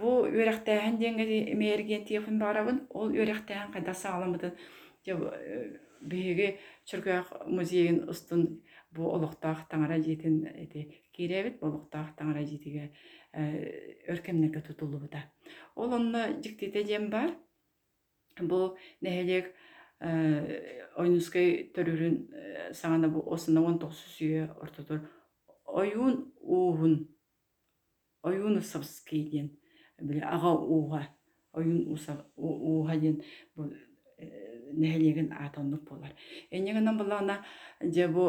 бу 0.00 0.14
үрәхтәһән 0.28 0.96
деңге 1.00 1.54
мерген 1.54 2.06
телефон 2.08 2.38
барабын 2.40 2.80
ол 2.90 3.12
үрәхтәһән 3.12 3.72
кайда 3.72 3.94
сагаламыды 3.94 4.54
беге 6.00 6.56
чөргәк 6.88 7.46
музейин 7.46 8.08
устун 8.08 8.62
бу 8.92 9.08
олохтаах 9.10 9.66
таңара 9.70 9.98
жиитин 10.02 10.44
эти 10.46 11.02
кииребит 11.12 11.60
бу 11.60 11.66
олохтаах 11.70 12.14
таңара 12.18 12.44
жиитиге 12.44 12.92
өркемнеге 13.32 14.60
тутулубута 14.60 15.24
ол 15.74 15.94
онно 15.94 16.26
жиктите 16.42 16.84
жем 16.86 17.10
бар 17.10 17.34
бу 18.40 18.76
нехелек 19.00 19.54
ойнускай 20.02 21.70
төрүрүн 21.74 22.16
саңана 22.74 23.08
бу 23.12 23.22
осуна 23.32 23.62
он 23.62 23.78
тогуз 23.78 24.00
сүйө 24.16 24.48
ортотор. 24.60 25.04
Оюун 25.64 26.32
уухун 26.40 27.08
оюнусовский 28.22 29.28
диен 29.30 29.50
биле 30.00 30.20
ага 30.20 30.52
ууга 30.52 31.06
оюн 31.52 31.86
ууга 32.36 32.96
диен 32.96 33.22
бу 33.56 33.70
нехелеген 34.72 35.32
атоннук 35.32 35.88
болар 35.88 36.12
энегенен 36.50 36.98
булана 36.98 37.44
же 37.80 38.08
бу 38.08 38.28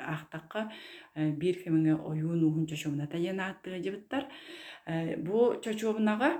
ахтакка 0.00 0.70
бир 1.14 1.58
хемеңе 1.62 1.96
оюун 1.96 2.44
уһун 2.44 2.66
чочуумна 2.66 3.06
таянааттыгы 3.06 3.80
дибыттар 3.84 4.28
бу 5.26 5.54
чочуумнага 5.64 6.32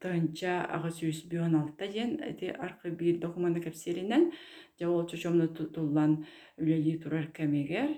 тынча 0.00 0.62
ага 0.64 0.90
сүүс 0.90 1.24
бион 1.28 1.56
алта 1.58 1.88
диэн 1.88 2.16
эти 2.24 2.48
аркы 2.48 2.90
бир 2.90 3.18
документ 3.20 3.62
кепсеринен 3.64 4.30
же 4.78 4.88
ол 4.88 5.06
чочуумна 5.08 5.48
туллан 5.48 6.24
үлели 6.56 6.96
турар 7.02 7.26
кемегер 7.36 7.90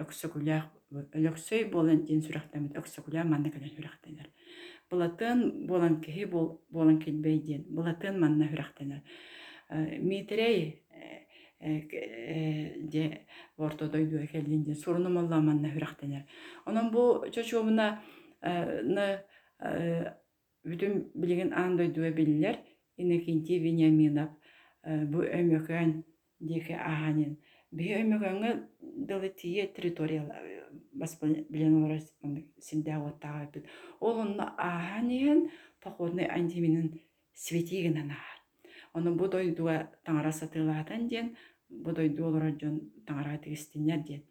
өксөкүлях 0.00 0.70
өлөксөй 0.92 1.66
болан 1.72 2.06
ден 2.08 2.22
сүрәхтәмит 2.24 2.76
өксөкүлях 2.80 3.28
манна 3.28 3.52
кэлен 3.52 3.72
сүрәхтәнер 3.76 4.30
булатын 4.90 5.66
болан 5.66 6.00
кеһи 6.00 6.24
болан 6.26 6.98
келбей 7.00 7.38
диэн 7.44 7.64
булатын 7.68 8.20
манна 8.20 8.48
сүрәхтәнер 8.48 9.00
митерей 10.00 10.82
де 11.62 13.26
ортодой 13.56 14.06
дуэ 14.06 14.26
келдинде 14.26 14.74
сурунумалла 14.74 15.40
манна 15.40 15.70
хүрахтенер 15.70 16.26
онон 16.66 16.90
бу 16.90 17.24
чочуумуна 17.30 18.02
ны 18.42 19.06
бүтүн 20.66 21.12
билигин 21.14 21.52
андой 21.54 21.88
дуэ 21.88 22.10
биллер 22.10 22.58
инекинти 22.96 23.58
вениаминов 23.58 24.30
бу 24.84 25.22
өмөкөн 25.22 26.02
дике 26.42 26.74
аганин. 26.74 27.38
Бие 27.72 28.02
өймөгөңө 28.02 28.50
дылы 29.08 29.30
тие 29.38 29.68
территория 29.72 30.26
бас 30.92 31.14
билен 31.22 31.84
олар 31.84 32.00
синде 32.60 32.96
оттага 32.98 33.46
бит 33.54 33.64
ол 34.00 34.20
онна 34.20 34.52
аханиен 34.58 35.48
походный 35.80 36.26
антиминин 36.26 37.00
светигин 37.32 37.96
анаа 38.02 38.32
оны 38.92 39.14
бу 39.16 39.28
дойдуга 39.28 39.88
таңара 40.04 40.32
диен 41.08 41.36
бу 41.72 41.92
дойду 41.92 42.26
олора 42.28 42.52
жон 42.60 42.80
таңара 43.06 43.38
тигистинер 43.42 44.04
диен 44.06 44.22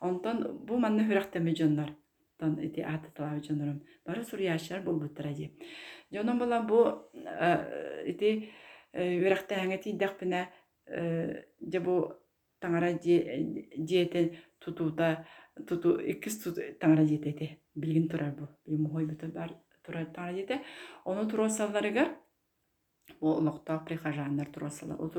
онтон 0.00 0.42
бу 0.66 0.78
манна 0.78 1.04
хүрахтеме 1.04 1.54
жоннор 1.54 1.92
тон 2.38 2.58
ити 2.60 2.80
атытылабы 2.80 3.42
жонорум 3.44 3.80
бары 4.06 4.24
суряшар 4.24 4.82
болбуттара 4.82 5.32
ди 5.34 5.50
жонон 6.12 6.38
бола 6.38 6.62
бу 6.62 6.80
ити 8.06 8.50
үрахтааңа 8.96 9.78
тииддахпина 9.84 10.46
же 10.86 11.80
бу 11.80 11.96
таңара 12.60 12.92
диетен 12.98 14.36
тутуута 14.58 15.26
туту 15.68 15.96
иккис 16.00 16.42
таңара 16.80 17.04
диетети 17.04 17.58
билгин 17.74 18.08
турар 18.08 18.34
бу 18.36 18.48
мухойбута 18.66 19.28
бар 19.28 19.56
турар 19.82 20.06
таңара 20.14 20.34
диете 20.34 20.62
ону 21.04 21.28
туросалларыгар 21.28 22.14
бу 23.20 23.34
прихожаннар 23.86 24.48
ол 24.98 25.10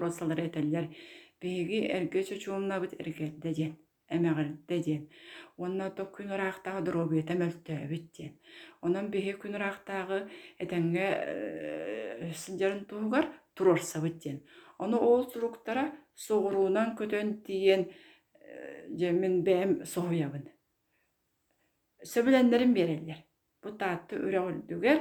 биги 1.42 1.80
эрге 1.98 2.24
чучуумнабыт 2.24 2.94
эргерде 3.02 3.52
диен 3.54 3.74
эмэгерде 4.10 4.78
диен 4.86 5.04
онна 5.58 5.90
то 5.92 6.04
күн 6.16 6.32
ыраактагы 6.36 6.82
дробуета 6.88 7.34
мөлтөөбүт 7.42 8.06
диен 8.16 8.34
онон 8.82 9.12
биһи 9.14 9.34
күн 9.42 9.58
ыраактагы 9.60 10.20
этеңге 10.64 11.08
сылдьарын 12.42 12.86
туугар 12.90 13.26
турорсабыт 13.56 14.18
диен 14.24 14.40
ону 14.80 14.98
ол 14.98 15.26
туруктара 15.32 15.86
соҕуруунан 16.16 16.96
көтөн 17.00 17.28
тиен 17.46 17.82
жемин 19.00 19.44
бэм 19.48 19.72
соһуябын 19.94 20.46
сөбүлэннерин 22.14 22.74
береллер 22.74 23.20
бу 23.62 23.70
таатты 23.82 24.16
үрөҕүлдүгер 24.26 25.00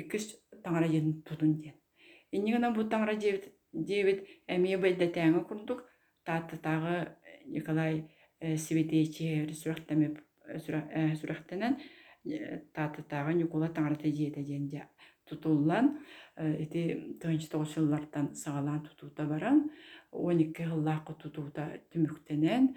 иккис 0.00 0.24
таңара 0.64 0.88
диэн 0.88 1.22
тутун 1.26 1.54
диен 1.60 1.76
иннигана 2.30 2.70
бу 2.76 2.86
таңара 2.92 3.14
диэбит 3.74 4.24
эмиэ 4.46 4.78
бэлдэтэҥэ 4.78 5.44
курдук 5.44 5.84
тааттатаагы 6.24 7.16
николай 7.46 8.08
сибитейчи 8.40 9.46
сүрэхтэнэн 9.52 11.76
тааттатаагы 12.72 13.34
никола 13.34 13.68
таңарата 13.68 14.08
диэtä 14.08 14.42
диэн 14.42 14.88
тутуллан. 15.26 15.98
Ити 16.36 17.16
тыгынчы 17.20 17.48
тоҕус 17.50 17.74
сыллартан 17.74 18.34
саҕалаан 18.34 18.82
тутуута 18.86 19.24
баран. 19.24 19.70
Уон 20.12 20.40
икки 20.40 20.62
хыллаакка 20.62 21.14
тутуута 21.14 21.80
түмүктенен 21.92 22.76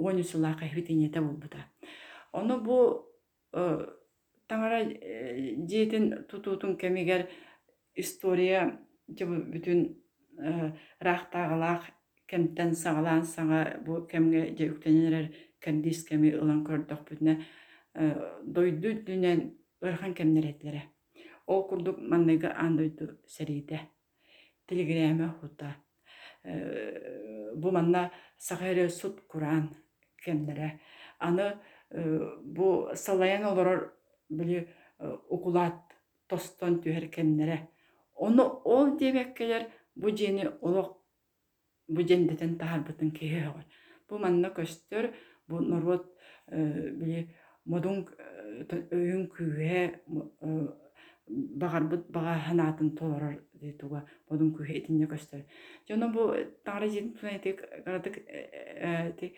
уон 0.00 0.20
усулаакка 0.20 0.64
эбитиñете 0.66 1.20
болбута. 1.20 1.64
Ону 2.32 2.60
бу 2.60 2.76
таңара 4.48 4.84
диэтин 5.70 6.24
тутуутун 6.28 6.76
кемигер 6.76 7.28
история 7.94 8.78
жабы 9.16 9.36
бүтүн 9.52 9.80
раахтаагалаах 11.00 11.82
кемтен 12.30 12.74
саҕалаан 12.74 13.24
саҥа 13.24 13.80
бу 13.84 14.06
кемге 14.10 14.54
же 14.56 14.64
үктенелер 14.72 15.26
кемдис 15.60 16.04
кеми 16.08 16.30
ылан 16.40 16.60
көрдөхпүтүнэ 16.68 17.34
дойду 18.54 18.90
дүнен 19.06 19.40
ырхан 19.82 20.12
кемнеретлере 20.14 20.82
ол 21.46 21.62
курдук 21.68 21.96
манныга 21.98 22.50
андойду 22.66 23.06
сериите 23.26 23.78
телеграме 24.68 25.28
хута. 25.40 25.76
Бу 27.54 27.70
манна 27.70 28.10
сахаре 28.36 28.88
суд 28.88 29.20
куран 29.26 29.74
кемнере. 30.24 30.80
Аны 31.18 31.56
бу 32.42 32.90
салаян 32.94 33.44
олорор 33.44 33.94
били 34.28 34.68
укулат 35.28 35.80
тостон 36.28 36.82
түһэр 36.82 37.08
кемнере. 37.08 37.68
Ону 38.18 38.44
ол 38.64 38.96
дебеккелер 38.98 39.68
бу 39.94 40.10
жени 40.16 40.48
олох 40.60 40.96
бу 41.88 42.02
жендетен 42.02 42.58
таарбытын 42.58 43.10
киһи 43.10 43.42
бу 44.08 44.18
манна 44.18 44.50
көстөр 44.58 45.12
бу 45.48 45.60
норвот 45.60 46.06
били 46.50 47.28
модун 47.64 48.06
өйүн 48.72 49.26
күүе 49.34 49.82
багарбыт 51.28 52.08
бага 52.10 52.38
ханаатын 52.46 52.94
толорор 52.96 53.36
туга 53.80 54.04
модун 54.30 54.54
күүе 54.56 54.80
итинне 54.80 55.08
көстөр 55.10 55.44
жоно 55.88 56.10
бу 56.14 56.30
таңара 56.64 56.88
жин 56.94 57.12
тунайтик 57.18 57.62
гарадык 57.84 58.20
ти 59.20 59.34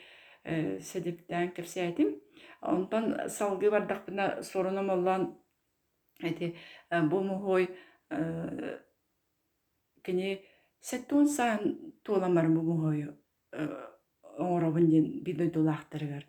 седиптен 0.81 1.51
кепсиятим 1.57 2.15
онтон 2.63 3.29
салгы 3.29 3.71
бардакпына 3.71 4.43
сороном 4.43 4.91
оллан 4.91 5.39
эти 6.21 6.55
бу 6.91 7.21
мухой 7.21 7.69
кини 10.03 10.41
сеттуун 10.81 11.29
саан 11.29 11.95
туоламар 12.05 12.49
бу 12.49 12.63
мухой 12.63 13.07
оңоробун 14.39 14.89
дин 14.91 15.23
бидой 15.25 15.51
дулаахтарыгар 15.51 16.25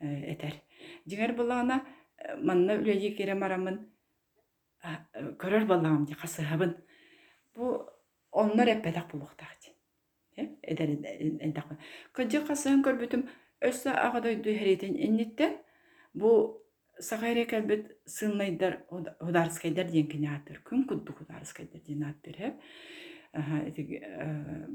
этер 0.00 0.54
дигер 1.04 1.34
булаана 1.34 1.82
манна 2.38 2.78
үлэйи 2.80 3.14
кире 3.16 3.34
марамын 3.34 3.80
көрөр 5.42 5.66
баллагам 5.66 6.06
ди 6.06 6.14
касыһабын 6.14 6.76
бу 7.54 7.88
оннор 8.30 8.68
эппетак 8.68 9.10
булуктаах 9.12 9.56
ди 9.62 10.48
эдер 10.62 10.96
кыджы 12.12 12.44
касыһын 12.46 12.84
көрбүтүм 12.86 13.26
өссө 13.68 13.90
агадойду 13.90 14.52
херитин 14.52 14.96
инниттен 14.96 15.58
бу 16.14 16.30
саҕайра 16.98 17.44
кэлбит 17.46 17.96
сылнайдар 18.06 18.86
хударскайдар 18.88 19.86
диэн 19.86 20.06
кинаатыр 20.06 20.62
күн 20.64 20.86
кудду 20.88 21.12
хударскайдар 21.12 21.80
диэн 21.80 22.02
ааттыр 22.04 22.36
хэп 22.36 22.54
эти 23.68 23.82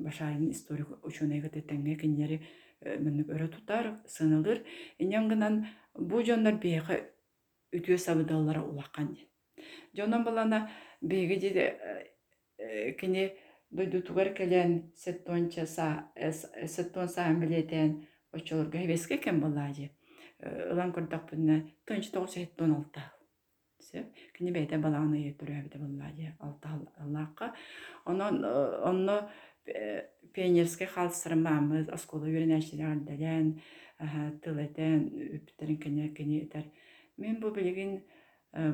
башайын 0.06 0.52
историк 0.52 0.88
ученыйга 1.04 1.50
тетеңге 1.50 1.96
киньери 1.96 2.42
мыннык 2.82 3.30
өрө 3.30 3.48
тутар 3.48 3.98
сынылыр. 4.06 4.64
Инен 5.00 5.30
гынан 5.30 5.66
бу 5.96 6.22
дьоннор 6.22 6.58
биэхэ 6.62 6.98
үтүө 7.74 7.98
сабыдаллара 7.98 8.62
улаккан 8.62 9.14
диэн. 9.14 9.30
Дьонон 9.94 10.24
балана 10.24 10.70
биэги 11.02 11.40
диде 11.40 11.66
кини 13.00 13.34
дойдутугар 13.72 14.34
келен 14.34 14.92
сеттонча 14.96 15.66
са 15.66 16.12
сеттон 16.68 17.08
саан 17.08 17.40
билетен 17.40 18.08
очолорга 18.32 18.78
хебеске 18.78 19.18
кем 19.18 19.40
балаа 19.42 19.74
дии 19.74 19.92
ылан 20.42 20.92
көрдөхпүнне 20.96 21.56
тынч 21.86 22.12
тоҕус 22.14 22.38
эттон 22.38 22.72
алта 22.78 23.04
иетүрүөбүтэ 25.18 25.78
буллаа 25.84 26.12
дии 26.18 26.32
алта 26.40 26.68
аллаакка 27.04 27.54
онон 28.06 28.36
онно 28.90 29.18
пионерский 30.34 30.88
халсырмаамыз 30.96 31.90
оскола 31.96 32.26
үйренэчилэрдэлэн 32.30 33.48
тылэтэн 34.44 35.00
үптерин 35.38 35.78
кини 35.84 36.10
кини 36.18 36.38
мен 37.18 37.40
бу 37.42 37.52
билигин 37.52 38.02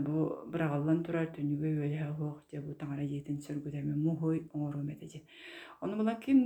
бу 0.08 0.16
бырагаллан 0.52 1.04
турар 1.06 1.28
түнүгө 1.36 1.68
үөлэһэ 1.68 2.10
хуох 2.18 2.38
же 2.52 2.62
бу 2.62 2.74
таңара 2.82 3.04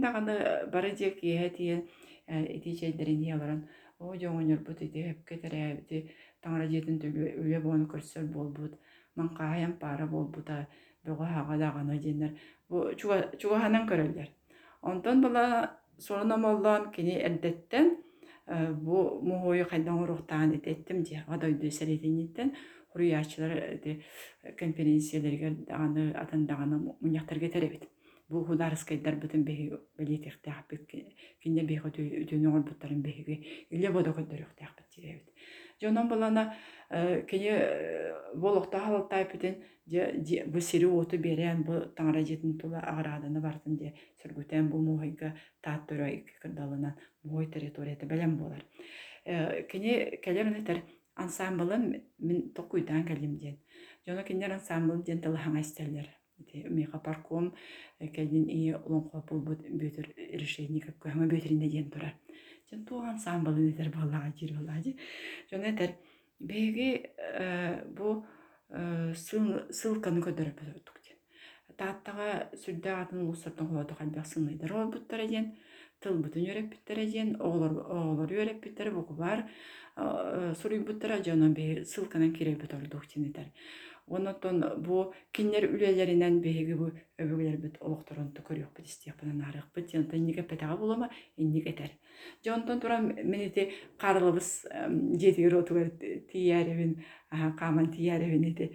даганы 0.02 0.36
бары 0.74 0.92
ити 2.32 2.76
чэйдерин 2.80 3.22
яларан 3.24 3.68
о 4.00 4.16
жоңоньорбут 4.16 4.82
ити 4.82 5.04
хепкетерээбити 5.10 6.04
таңара 6.44 6.68
диэтин 6.68 7.00
түгү 7.04 7.34
үле 7.44 7.60
боonu 7.64 7.88
көрсөр 7.92 8.26
болбут 8.34 8.78
манкаайан 9.16 9.78
пара 9.80 10.08
болбута 10.08 10.68
даганы 11.06 12.00
диэннер 12.00 12.32
бу 12.70 12.94
чугаһанан 12.96 13.88
көрөллер 13.90 14.30
онтон 14.82 15.22
була 15.22 15.78
сурономоллон 16.00 16.92
кини 16.92 17.16
эрдеттен 17.28 17.98
бу 18.48 19.22
мухуйу 19.22 19.66
хайдан 19.66 20.04
урухтаан 20.04 20.56
итеттим 20.56 21.04
дии 21.04 21.24
одойду 21.28 21.70
серетиниттен 21.70 22.54
хуруяачылар 22.92 23.80
конференциялерге 24.58 25.50
даганы 25.68 26.12
атын 26.14 26.46
даганы 26.46 26.96
муньяктарга 27.02 27.50
теребит 27.50 27.88
бу 28.32 28.44
хударскайдар 28.48 29.16
бытын 29.20 29.44
беги 29.44 29.72
белитехтяхпит 30.00 30.88
кинне 31.44 31.64
беги 31.68 31.82
үтүнөңөр 32.24 32.64
буттарын 32.70 33.02
беги 33.04 33.24
иле 33.70 33.92
бодо 33.92 34.14
көдөрөктяхпит 34.16 34.96
диребит 34.96 35.30
жонон 35.82 36.08
балана 36.08 36.54
кини 37.28 37.52
болохта 38.36 38.80
халыктайпытын 38.86 39.56
бу 40.48 40.62
сири 40.62 40.86
берен 41.18 41.64
бу 41.64 41.82
таңара 41.98 42.24
жетін 42.24 42.58
тула 42.62 42.80
агыраадыны 42.80 43.42
бартын 43.42 43.78
де 43.78 43.94
сөргүтен 44.22 44.70
бу 44.70 44.82
муйга 44.86 45.34
тааттөрө 45.62 46.10
кырдалынан 46.42 46.96
муй 47.24 47.48
территорията 47.48 48.06
белем 48.06 48.38
болар 48.38 48.64
кини 49.72 50.18
келернетер 50.24 50.84
ансамблын 51.16 52.02
мен 52.20 52.42
токуйдан 52.56 53.06
ансамблын 54.54 55.04
миха 56.70 57.00
парком 57.00 57.54
кэлбин 58.00 58.48
и 58.50 58.74
улонхо 58.74 59.24
булбут 59.30 59.66
бүтүр 59.66 60.12
решение 60.44 60.82
как 60.82 60.98
көңө 61.06 61.30
бүтүринде 61.34 61.70
диен 61.70 61.90
турар 61.92 62.16
жон 62.70 62.86
туган 62.86 63.20
самбылын 63.20 63.74
этер 63.74 63.92
баллага 63.96 64.34
жир 64.40 64.56
баллади 64.60 64.96
жон 65.52 65.68
этер 65.74 65.96
беги 66.40 66.90
бу 67.98 68.22
ссылканы 68.72 70.24
көдөрөп 70.26 70.66
өттүк 70.72 71.02
тааттага 71.82 72.30
сүрдэ 72.62 72.94
атын 72.94 73.26
холодо 73.34 73.96
калбак 73.98 74.28
сыңнайдар 74.30 74.74
олбуттар 74.84 75.24
диен 75.32 75.52
тылбытын 76.04 76.46
үйрөппиттер 76.46 77.02
диен 77.14 77.36
оголор 77.40 78.34
үйрөппиттер 78.38 78.92
букубар 78.98 79.46
суруйбуттара 80.62 81.22
жонон 81.26 81.54
бе 81.58 81.86
ссылканан 81.86 82.34
киребит 82.38 82.74
ордук 82.74 83.08
тинитер 83.08 83.50
Онотон 84.12 84.62
бу 84.84 85.14
киннер 85.32 85.70
үлелеринен 85.72 86.42
беги 86.44 86.76
бу 86.76 86.92
өбүгүлербит 87.22 87.80
олокторонту 87.80 88.44
көрүөхпүт 88.48 88.86
истиякпынан 88.92 89.42
арыахпыт 89.48 89.92
жонтон 89.94 90.20
инниге 90.20 90.44
петага 90.44 90.78
булама 90.78 91.10
инник 91.38 91.68
этер 91.72 91.92
жонтон 92.46 92.82
туран 92.82 93.14
менити 93.24 93.72
карылыбыз 93.98 94.68
жетигер 95.22 95.56
отугар 95.62 95.92
тияребин 96.32 96.98
каман 97.58 97.92
тияребин 97.92 98.50
ити 98.52 98.72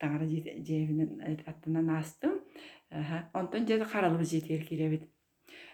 таңара 0.00 0.26
жебинен 0.28 1.20
аттынан 1.46 1.90
астым. 1.98 2.40
Онтон 3.34 3.66
же 3.66 3.84
карылыбыз 3.84 4.30
жетигер 4.30 4.64
киребит 4.64 5.10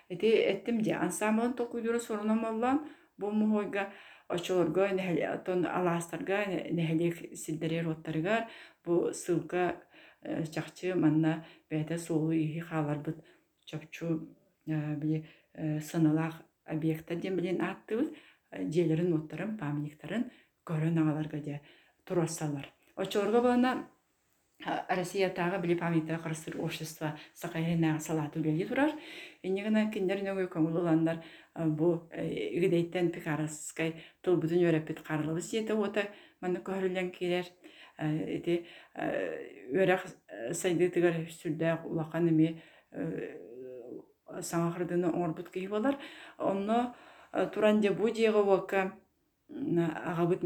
эти 0.08 0.26
эттим 0.26 0.82
же 0.84 0.92
ансамблын 0.92 1.54
токуйдура 1.54 1.98
соруномоллан 1.98 2.80
бу 3.18 3.30
мухойга 3.30 3.92
очолорго 4.32 4.88
тон 5.44 5.66
алаастарга 5.66 6.46
нехелек 6.70 7.36
силдерер 7.36 7.88
оттарыгар 7.88 8.48
бу 8.84 9.12
ссылка 9.12 9.76
э, 10.22 10.44
чахчы 10.46 10.94
манна 10.94 11.44
бэте 11.70 11.98
суолу 11.98 12.32
ихи 12.32 12.60
хааларбыт 12.60 13.18
чопчу 13.64 14.28
э, 14.66 14.94
били 14.96 15.26
э, 15.54 15.80
сыналаах 15.80 16.42
объекта 16.64 17.14
ден 17.14 17.36
билен 17.36 17.60
ааттыбыт 17.60 18.14
желерин 18.50 19.14
оттарын 19.14 19.56
памятниктарын 19.58 20.30
көрөн 20.64 20.98
агаларга 20.98 21.38
де 21.38 21.60
турассалар 22.04 22.72
очолорго 22.96 23.42
бана 23.42 23.88
Россия 24.88 25.28
тағы 25.34 25.58
били 25.62 25.74
памятта 25.74 26.18
кырыстыр 26.22 26.60
общество 26.62 27.16
сакайрена 27.34 27.98
салаты 28.00 28.38
үлели 28.38 28.66
турар. 28.68 28.92
Энегена 29.42 29.88
киндер 29.90 30.22
нөгө 30.22 30.46
көңүл 30.52 30.78
уландар 30.84 31.18
бу 31.54 32.08
игидейттен 32.12 33.10
пикараскай 33.12 33.94
тыл 34.22 34.38
бүтүн 34.40 34.64
өрөппит 34.68 35.02
карылыбыз 35.04 35.50
жете 35.50 35.74
ота 35.74 36.06
маны 36.40 36.62
көрүлен 36.64 37.10
кирер. 37.12 37.44
Эти 37.98 38.64
өрөк 38.96 40.06
сайды 40.56 40.88
тигер 40.88 41.28
сүрдө 41.28 41.82
улакан 41.84 42.28
эми 42.32 42.62
саңахырдыны 42.92 45.12
оңорбут 45.12 45.52
кей 45.52 45.68
болар. 45.68 45.98
Онно 46.38 46.94
туран 47.52 47.80
де 47.80 47.90
бу 47.90 48.08
жего 48.14 48.42
вока 48.42 48.92
агабыт 49.48 50.40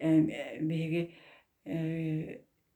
беги 0.00 1.14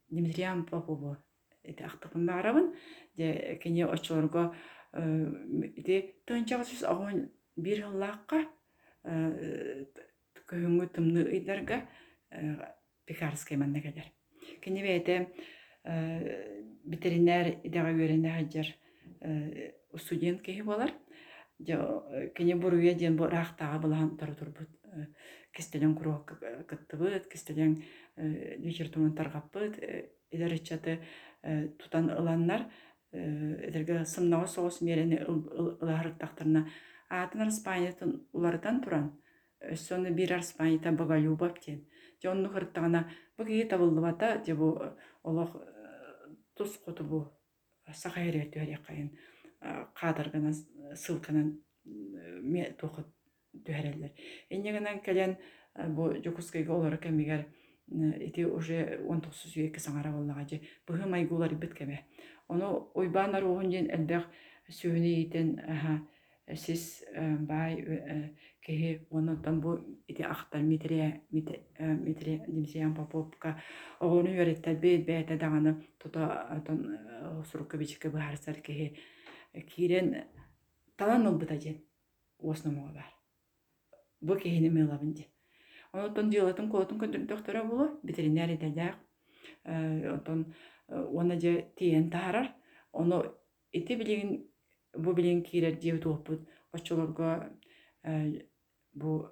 Дмитриан 0.08 0.66
Попову 0.66 1.16
эти 1.62 1.82
ахтыпын 1.82 2.26
барабын 2.26 2.74
де 3.16 3.58
кене 3.62 3.86
очорго 3.86 4.54
эти 4.92 6.14
тынчага 6.26 6.64
сүз 6.64 6.84
агын 6.86 7.30
бир 7.56 7.86
лакка 7.92 8.44
көңү 9.04 10.88
тымны 10.94 11.24
ыйдарга 11.24 11.82
пекарский 13.06 13.56
манна 13.56 13.80
келер 13.80 14.10
кене 14.62 14.82
бете 14.82 15.18
ветеринар 16.84 17.54
идага 17.64 17.92
верене 17.92 18.32
хаджар 18.32 18.72
студент 19.96 20.42
кеһи 20.42 20.62
болар 20.62 20.92
кене 21.58 22.56
буруя 22.56 22.94
ден 22.94 23.16
бу 23.16 23.26
рахтага 23.26 23.78
булан 23.78 24.16
туру 24.16 24.34
турбут 24.34 24.68
кистелен 25.52 25.94
курок 25.94 26.38
кыттыбыт 26.68 27.28
кистелен 27.28 27.82
литератураны 28.16 29.14
таргаппыт 29.16 29.78
идеречаты 30.30 31.00
тутан 31.78 32.10
ыланнар 32.10 32.66
эдерге 33.12 34.04
сымнага 34.04 34.46
соғыс 34.46 34.82
мерени 34.82 35.22
ылаарыттактарына 35.24 36.66
атын 37.08 37.46
распаниятын 37.46 38.12
улардан 38.32 38.80
туран 38.82 39.10
өссөны 39.60 40.10
бир 40.14 40.34
арспанита 40.34 40.92
боголюбов 40.92 41.58
тен 41.60 41.84
же 42.22 42.30
онну 42.30 42.48
хырттагана 42.48 43.10
буги 43.36 43.62
табылдыбата 43.64 44.42
же 44.46 44.54
бу 44.54 44.68
олох 45.22 45.56
тус 46.56 46.76
куту 46.84 47.04
бу 47.04 47.24
сахайрер 47.92 48.48
түһәрекайын 48.52 49.10
кадыргана 49.94 50.52
ссылканан 50.94 51.58
тухут 52.80 53.08
түһәрелер 53.66 54.12
эннегенен 54.50 55.00
келен 55.00 55.36
бу 55.96 56.14
жокускайга 56.24 56.74
олар 56.74 56.98
кемигер 56.98 57.46
ити 57.88 58.44
уже 58.44 59.00
он 59.06 59.20
тохсус 59.20 59.56
үйекке 59.56 59.80
саңара 59.80 60.10
боллага 60.10 60.46
же 60.48 60.60
быһы 60.88 61.06
майгулар 61.06 61.54
биткеме 61.54 62.04
ону 62.48 62.90
ойбаанар 62.94 63.44
уһун 63.44 63.70
ден 63.70 63.90
элбэх 63.90 64.26
сүүнү 64.68 65.12
итен 65.22 65.60
сис 66.54 67.04
бай 67.40 67.72
кеһи 68.60 69.06
онотон 69.10 69.60
бу 69.60 69.78
ити 70.08 70.22
ахтар 70.22 70.62
митрия 70.62 71.20
митрия 71.30 72.38
димсиян 72.46 72.94
поповка 72.94 73.60
оҕону 74.00 74.30
үөреттер 74.30 74.74
бэйт 74.84 75.06
бэйэтэ 75.06 75.36
даҕаны 75.36 75.72
тута 75.98 76.22
отон 76.56 76.78
сурукка 77.50 77.76
бичикке 77.78 78.08
быһарсар 78.08 78.56
кеһи 78.66 78.86
киирен 79.70 80.08
талан 80.96 81.38
ден 81.38 81.76
уосномоҕо 82.38 82.92
бар 82.98 83.08
бу 84.26 84.32
кеһини 84.42 84.68
мыылабын 84.70 85.12
ден 85.18 85.28
Онтон 85.96 86.28
дилатын 86.30 86.68
колотун 86.68 86.98
көндүрдөхтөрө 87.00 87.62
болу 87.70 87.86
ветеринар 88.04 88.50
этелер. 88.52 88.96
Онтон 89.64 90.42
оны 90.88 91.40
же 91.40 91.52
тиен 91.76 92.10
тарар. 92.10 92.52
Оны 92.92 93.22
ити 93.72 93.96
билигин 93.96 94.44
бу 94.98 95.12
билигин 95.12 95.42
кирер 95.42 95.76
дев 95.76 96.00
туоппут. 96.00 96.48
Очолорго 96.72 97.50
бу 98.94 99.30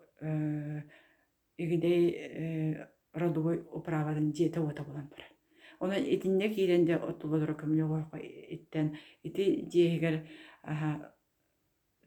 игидей 1.56 2.86
родовой 3.12 3.66
управадан 3.72 4.32
жете 4.34 4.60
ота 4.60 4.82
болан 4.82 5.08
турар. 5.08 5.28
Оны 5.80 5.98
итинне 6.14 6.48
киренде 6.48 6.96
оттулодор 6.96 7.54
көмүлө 7.58 7.88
койко 7.88 8.18
иттен 8.22 8.96
ити 9.22 9.68
жегер 9.70 10.22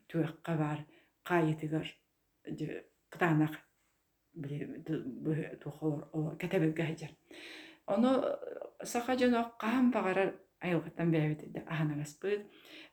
туякка 0.08 0.56
бар 0.58 0.86
кайытыгар 1.24 1.88
кытанак 3.10 3.54
кәтәбеге 6.42 6.84
хаҗар. 6.84 7.12
Оны 7.88 8.10
саха 8.84 9.18
жана 9.18 9.52
кам 9.60 9.92
багарар 9.92 10.36
айылгаттан. 10.62 11.12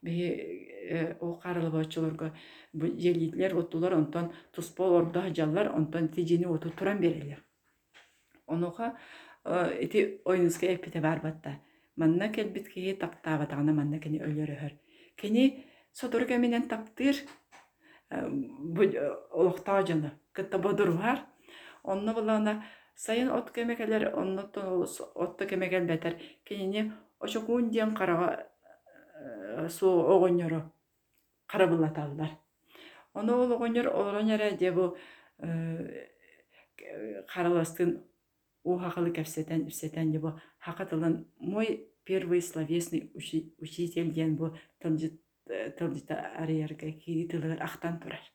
Бе 0.02 1.16
о 1.20 1.34
карылы 1.34 1.70
бачыларга 1.70 2.34
бу 2.72 2.86
желитлер 2.86 3.56
оттулар 3.56 3.94
онтон 3.94 4.32
туспол 4.52 4.94
орда 4.96 5.34
жаллар 5.34 5.72
онтон 5.74 6.08
тижини 6.08 6.44
оту 6.44 6.70
туран 6.70 7.00
берелер. 7.00 7.44
Онуха 8.46 8.96
эти 9.44 10.20
ойнуска 10.24 10.66
эпите 10.66 11.00
бар 11.00 11.20
батта. 11.20 11.60
Манна 11.96 12.28
келбит 12.32 12.68
ки 12.68 12.92
таптаба 13.00 13.46
тагына 13.46 13.72
манна 13.72 13.98
кени 13.98 14.18
өлөрөр. 14.20 14.72
Кени 15.16 15.64
содорга 15.92 16.36
менен 16.38 16.68
таптыр 16.68 17.14
бу 18.10 18.82
олохта 19.30 19.86
жана 19.86 20.18
кытта 20.32 20.58
бодур 20.58 20.92
бар. 20.92 21.24
Онно 21.82 22.14
булана 22.14 22.64
сайын 22.96 23.30
от 23.30 23.50
кемекелер 23.50 24.12
оннотон 24.14 24.86
отто 25.14 25.46
кемекел 25.46 25.86
бетер. 25.86 26.18
Кенини 26.44 26.92
ошокун 27.24 27.70
диен 27.70 27.94
карага 27.94 28.46
э, 29.14 29.68
су 29.68 29.88
огоньоро 30.14 30.70
карабылаталдар. 31.46 32.30
Оны 33.14 33.32
ол 33.32 33.52
огоньор 33.52 33.88
олоняра 33.88 34.50
де 34.50 34.72
бу 34.72 34.96
э, 35.38 36.08
караластын 37.32 38.04
ухахалы 38.62 39.10
кепсетен 39.10 40.12
де 40.12 40.18
бу 40.18 40.40
хакатылын 40.58 41.26
мой 41.38 41.88
первый 42.04 42.40
словесный 42.42 43.10
учитель 43.14 44.12
ден 44.12 44.36
бу 44.36 44.56
тылжыта 44.80 46.16
ариярга 46.36 46.90
кири 46.92 47.28
тылыр 47.28 47.62
ахтан 47.62 48.00
турар. 48.00 48.33